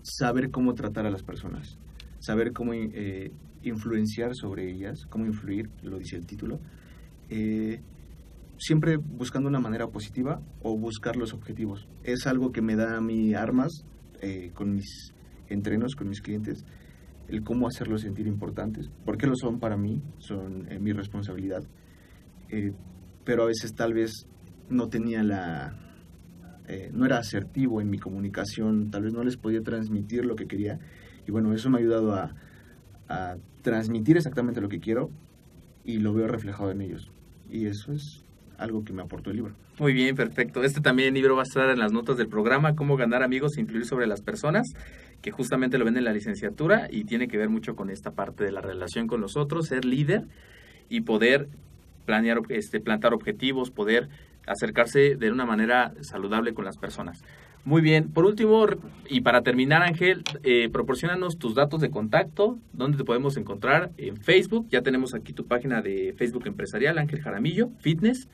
saber 0.02 0.50
cómo 0.50 0.74
tratar 0.74 1.06
a 1.06 1.10
las 1.10 1.22
personas, 1.22 1.78
saber 2.20 2.52
cómo 2.52 2.72
eh, 2.74 3.32
influenciar 3.62 4.34
sobre 4.34 4.70
ellas, 4.70 5.06
cómo 5.06 5.26
influir, 5.26 5.70
lo 5.82 5.98
dice 5.98 6.16
el 6.16 6.26
título. 6.26 6.60
Eh, 7.28 7.80
siempre 8.58 8.96
buscando 8.96 9.48
una 9.48 9.60
manera 9.60 9.88
positiva 9.88 10.40
o 10.62 10.76
buscar 10.76 11.16
los 11.16 11.32
objetivos. 11.32 11.88
Es 12.04 12.26
algo 12.26 12.52
que 12.52 12.62
me 12.62 12.76
da 12.76 12.96
a 12.96 13.00
mí 13.00 13.34
armas 13.34 13.84
eh, 14.20 14.50
con 14.54 14.74
mis 14.74 15.12
entrenos, 15.48 15.94
con 15.94 16.08
mis 16.08 16.20
clientes, 16.20 16.64
el 17.28 17.42
cómo 17.42 17.66
hacerlos 17.66 18.02
sentir 18.02 18.26
importantes, 18.26 18.90
porque 19.04 19.26
lo 19.26 19.34
son 19.34 19.58
para 19.58 19.76
mí, 19.76 20.02
son 20.18 20.70
eh, 20.70 20.78
mi 20.78 20.92
responsabilidad, 20.92 21.62
pero 23.24 23.44
a 23.44 23.46
veces 23.46 23.74
tal 23.74 23.94
vez 23.94 24.26
no 24.68 24.88
tenía 24.88 25.22
la, 25.22 25.74
no 26.92 27.06
era 27.06 27.16
asertivo 27.16 27.80
en 27.80 27.88
mi 27.88 27.98
comunicación, 27.98 28.90
tal 28.90 29.04
vez 29.04 29.14
no 29.14 29.24
les 29.24 29.38
podía 29.38 29.62
transmitir 29.62 30.26
lo 30.26 30.36
que 30.36 30.46
quería, 30.46 30.78
y 31.26 31.30
bueno, 31.30 31.54
eso 31.54 31.70
me 31.70 31.78
ha 31.78 31.80
ayudado 31.80 32.14
a, 32.14 32.34
a 33.08 33.36
transmitir 33.62 34.16
exactamente 34.16 34.60
lo 34.60 34.68
que 34.68 34.80
quiero 34.80 35.10
y 35.84 35.98
lo 35.98 36.14
veo 36.14 36.28
reflejado 36.28 36.70
en 36.70 36.80
ellos, 36.80 37.10
y 37.50 37.66
eso 37.66 37.92
es 37.92 38.24
algo 38.58 38.84
que 38.84 38.92
me 38.92 39.02
aportó 39.02 39.30
el 39.30 39.36
libro. 39.36 39.54
Muy 39.78 39.92
bien, 39.92 40.14
perfecto. 40.14 40.62
Este 40.62 40.80
también 40.80 41.14
libro 41.14 41.34
va 41.34 41.42
a 41.42 41.44
estar 41.44 41.68
en 41.70 41.78
las 41.78 41.92
notas 41.92 42.16
del 42.16 42.28
programa, 42.28 42.76
Cómo 42.76 42.96
ganar 42.96 43.22
amigos 43.22 43.56
e 43.56 43.60
influir 43.60 43.84
sobre 43.86 44.06
las 44.06 44.20
personas, 44.20 44.74
que 45.22 45.30
justamente 45.30 45.78
lo 45.78 45.84
ven 45.84 45.96
en 45.96 46.04
la 46.04 46.12
licenciatura 46.12 46.88
y 46.90 47.04
tiene 47.04 47.26
que 47.26 47.38
ver 47.38 47.48
mucho 47.48 47.74
con 47.74 47.90
esta 47.90 48.12
parte 48.12 48.44
de 48.44 48.52
la 48.52 48.60
relación 48.60 49.06
con 49.06 49.20
los 49.20 49.36
otros, 49.36 49.66
ser 49.66 49.84
líder 49.84 50.26
y 50.88 51.00
poder 51.00 51.48
planear, 52.04 52.40
este, 52.50 52.80
plantar 52.80 53.14
objetivos, 53.14 53.70
poder 53.70 54.08
acercarse 54.46 55.16
de 55.16 55.30
una 55.30 55.46
manera 55.46 55.94
saludable 56.00 56.52
con 56.52 56.64
las 56.64 56.76
personas. 56.76 57.22
Muy 57.64 57.80
bien, 57.80 58.10
por 58.10 58.24
último, 58.24 58.66
y 59.08 59.20
para 59.20 59.42
terminar, 59.42 59.82
Ángel, 59.82 60.24
eh, 60.42 60.68
proporcionanos 60.68 61.38
tus 61.38 61.54
datos 61.54 61.80
de 61.80 61.90
contacto, 61.90 62.58
dónde 62.72 62.98
te 62.98 63.04
podemos 63.04 63.36
encontrar 63.36 63.92
en 63.98 64.16
Facebook. 64.16 64.66
Ya 64.68 64.82
tenemos 64.82 65.14
aquí 65.14 65.32
tu 65.32 65.46
página 65.46 65.80
de 65.80 66.12
Facebook 66.16 66.48
empresarial, 66.48 66.98
Ángel 66.98 67.20
Jaramillo, 67.20 67.70
Fitness. 67.78 68.28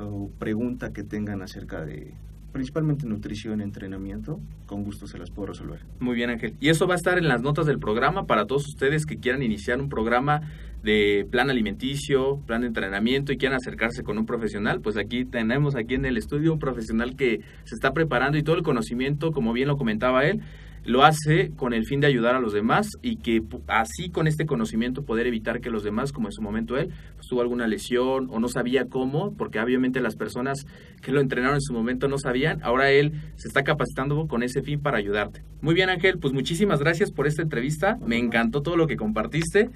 o 0.00 0.30
pregunta 0.38 0.92
que 0.92 1.04
tengan 1.04 1.42
acerca 1.42 1.84
de 1.84 2.14
principalmente 2.52 3.06
nutrición, 3.06 3.60
entrenamiento, 3.60 4.40
con 4.64 4.82
gusto 4.82 5.06
se 5.06 5.18
las 5.18 5.30
puedo 5.30 5.48
resolver. 5.48 5.80
Muy 6.00 6.14
bien, 6.14 6.30
Ángel. 6.30 6.54
Y 6.58 6.70
eso 6.70 6.86
va 6.86 6.94
a 6.94 6.96
estar 6.96 7.18
en 7.18 7.28
las 7.28 7.42
notas 7.42 7.66
del 7.66 7.78
programa 7.78 8.24
para 8.24 8.46
todos 8.46 8.66
ustedes 8.66 9.04
que 9.04 9.18
quieran 9.18 9.42
iniciar 9.42 9.78
un 9.78 9.90
programa 9.90 10.40
de 10.82 11.26
plan 11.30 11.50
alimenticio, 11.50 12.40
plan 12.46 12.62
de 12.62 12.68
entrenamiento 12.68 13.30
y 13.30 13.36
quieran 13.36 13.58
acercarse 13.58 14.02
con 14.02 14.16
un 14.16 14.24
profesional. 14.24 14.80
Pues 14.80 14.96
aquí 14.96 15.26
tenemos 15.26 15.76
aquí 15.76 15.96
en 15.96 16.06
el 16.06 16.16
estudio 16.16 16.50
un 16.50 16.58
profesional 16.58 17.14
que 17.14 17.40
se 17.64 17.74
está 17.74 17.92
preparando 17.92 18.38
y 18.38 18.42
todo 18.42 18.56
el 18.56 18.62
conocimiento, 18.62 19.32
como 19.32 19.52
bien 19.52 19.68
lo 19.68 19.76
comentaba 19.76 20.24
él, 20.24 20.40
lo 20.86 21.04
hace 21.04 21.50
con 21.56 21.74
el 21.74 21.84
fin 21.84 22.00
de 22.00 22.06
ayudar 22.06 22.34
a 22.34 22.40
los 22.40 22.52
demás 22.52 22.88
y 23.02 23.16
que 23.16 23.42
así 23.66 24.08
con 24.08 24.26
este 24.26 24.46
conocimiento 24.46 25.04
poder 25.04 25.26
evitar 25.26 25.60
que 25.60 25.70
los 25.70 25.82
demás, 25.82 26.12
como 26.12 26.28
en 26.28 26.32
su 26.32 26.42
momento 26.42 26.78
él, 26.78 26.90
pues, 27.14 27.26
tuvo 27.26 27.40
alguna 27.40 27.66
lesión 27.66 28.28
o 28.30 28.38
no 28.38 28.48
sabía 28.48 28.86
cómo, 28.86 29.34
porque 29.36 29.60
obviamente 29.60 30.00
las 30.00 30.16
personas 30.16 30.64
que 31.02 31.12
lo 31.12 31.20
entrenaron 31.20 31.56
en 31.56 31.60
su 31.60 31.72
momento 31.72 32.08
no 32.08 32.18
sabían, 32.18 32.60
ahora 32.62 32.90
él 32.90 33.12
se 33.34 33.48
está 33.48 33.64
capacitando 33.64 34.26
con 34.28 34.42
ese 34.42 34.62
fin 34.62 34.80
para 34.80 34.98
ayudarte. 34.98 35.42
Muy 35.60 35.74
bien 35.74 35.90
Ángel, 35.90 36.18
pues 36.18 36.32
muchísimas 36.32 36.80
gracias 36.80 37.10
por 37.10 37.26
esta 37.26 37.42
entrevista, 37.42 37.98
me 38.06 38.18
encantó 38.18 38.62
todo 38.62 38.76
lo 38.76 38.86
que 38.86 38.96
compartiste 38.96 39.70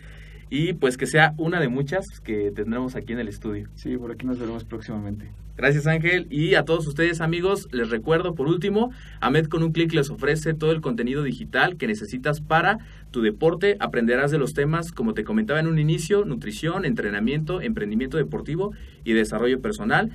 y 0.48 0.74
pues 0.74 0.96
que 0.96 1.06
sea 1.06 1.34
una 1.38 1.60
de 1.60 1.68
muchas 1.68 2.04
que 2.22 2.50
tendremos 2.50 2.94
aquí 2.96 3.12
en 3.12 3.20
el 3.20 3.28
estudio. 3.28 3.68
Sí, 3.74 3.96
por 3.96 4.12
aquí 4.12 4.26
nos 4.26 4.38
veremos 4.38 4.64
próximamente. 4.64 5.30
Gracias 5.60 5.86
Ángel. 5.86 6.26
Y 6.30 6.54
a 6.54 6.64
todos 6.64 6.86
ustedes 6.86 7.20
amigos 7.20 7.68
les 7.70 7.90
recuerdo 7.90 8.34
por 8.34 8.48
último, 8.48 8.92
Ahmed 9.20 9.44
con 9.44 9.62
un 9.62 9.72
clic 9.72 9.92
les 9.92 10.08
ofrece 10.08 10.54
todo 10.54 10.72
el 10.72 10.80
contenido 10.80 11.22
digital 11.22 11.76
que 11.76 11.86
necesitas 11.86 12.40
para 12.40 12.78
tu 13.10 13.20
deporte, 13.20 13.76
aprenderás 13.78 14.30
de 14.30 14.38
los 14.38 14.54
temas 14.54 14.90
como 14.90 15.12
te 15.12 15.22
comentaba 15.22 15.60
en 15.60 15.66
un 15.66 15.78
inicio, 15.78 16.24
nutrición, 16.24 16.86
entrenamiento, 16.86 17.60
emprendimiento 17.60 18.16
deportivo 18.16 18.72
y 19.04 19.12
desarrollo 19.12 19.60
personal 19.60 20.10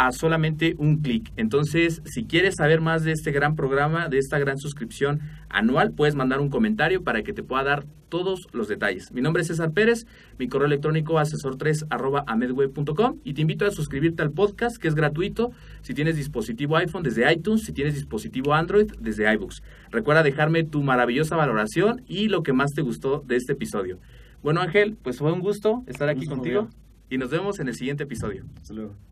a 0.00 0.12
solamente 0.12 0.76
un 0.78 1.02
clic. 1.02 1.30
Entonces, 1.36 2.00
si 2.06 2.24
quieres 2.24 2.54
saber 2.56 2.80
más 2.80 3.04
de 3.04 3.12
este 3.12 3.32
gran 3.32 3.54
programa, 3.54 4.08
de 4.08 4.16
esta 4.16 4.38
gran 4.38 4.56
suscripción 4.56 5.20
anual, 5.50 5.92
puedes 5.92 6.14
mandar 6.14 6.40
un 6.40 6.48
comentario 6.48 7.04
para 7.04 7.22
que 7.22 7.34
te 7.34 7.42
pueda 7.42 7.64
dar 7.64 7.84
todos 8.08 8.46
los 8.52 8.66
detalles. 8.66 9.12
Mi 9.12 9.20
nombre 9.20 9.42
es 9.42 9.48
César 9.48 9.72
Pérez, 9.72 10.06
mi 10.38 10.48
correo 10.48 10.68
electrónico 10.68 11.16
asesor3 11.16 11.88
arroba 11.90 12.24
amedweb.com 12.26 13.18
y 13.24 13.34
te 13.34 13.42
invito 13.42 13.66
a 13.66 13.70
suscribirte 13.70 14.22
al 14.22 14.30
podcast 14.30 14.78
que 14.78 14.88
es 14.88 14.94
gratuito 14.94 15.50
si 15.82 15.92
tienes 15.92 16.16
dispositivo 16.16 16.78
iPhone 16.78 17.02
desde 17.02 17.30
iTunes, 17.30 17.64
si 17.64 17.74
tienes 17.74 17.92
dispositivo 17.92 18.54
Android 18.54 18.90
desde 19.00 19.30
iBooks. 19.34 19.62
Recuerda 19.90 20.22
dejarme 20.22 20.64
tu 20.64 20.82
maravillosa 20.82 21.36
valoración 21.36 22.00
y 22.08 22.28
lo 22.28 22.42
que 22.42 22.54
más 22.54 22.70
te 22.70 22.80
gustó 22.80 23.22
de 23.26 23.36
este 23.36 23.52
episodio. 23.52 23.98
Bueno 24.42 24.62
Ángel, 24.62 24.96
pues 25.02 25.18
fue 25.18 25.30
un 25.30 25.40
gusto 25.40 25.84
estar 25.86 26.08
aquí 26.08 26.20
Gusto, 26.20 26.36
contigo 26.36 26.70
y 27.10 27.18
nos 27.18 27.28
vemos 27.28 27.60
en 27.60 27.68
el 27.68 27.74
siguiente 27.74 28.04
episodio. 28.04 28.46
Hasta 28.56 28.72
luego. 28.72 29.09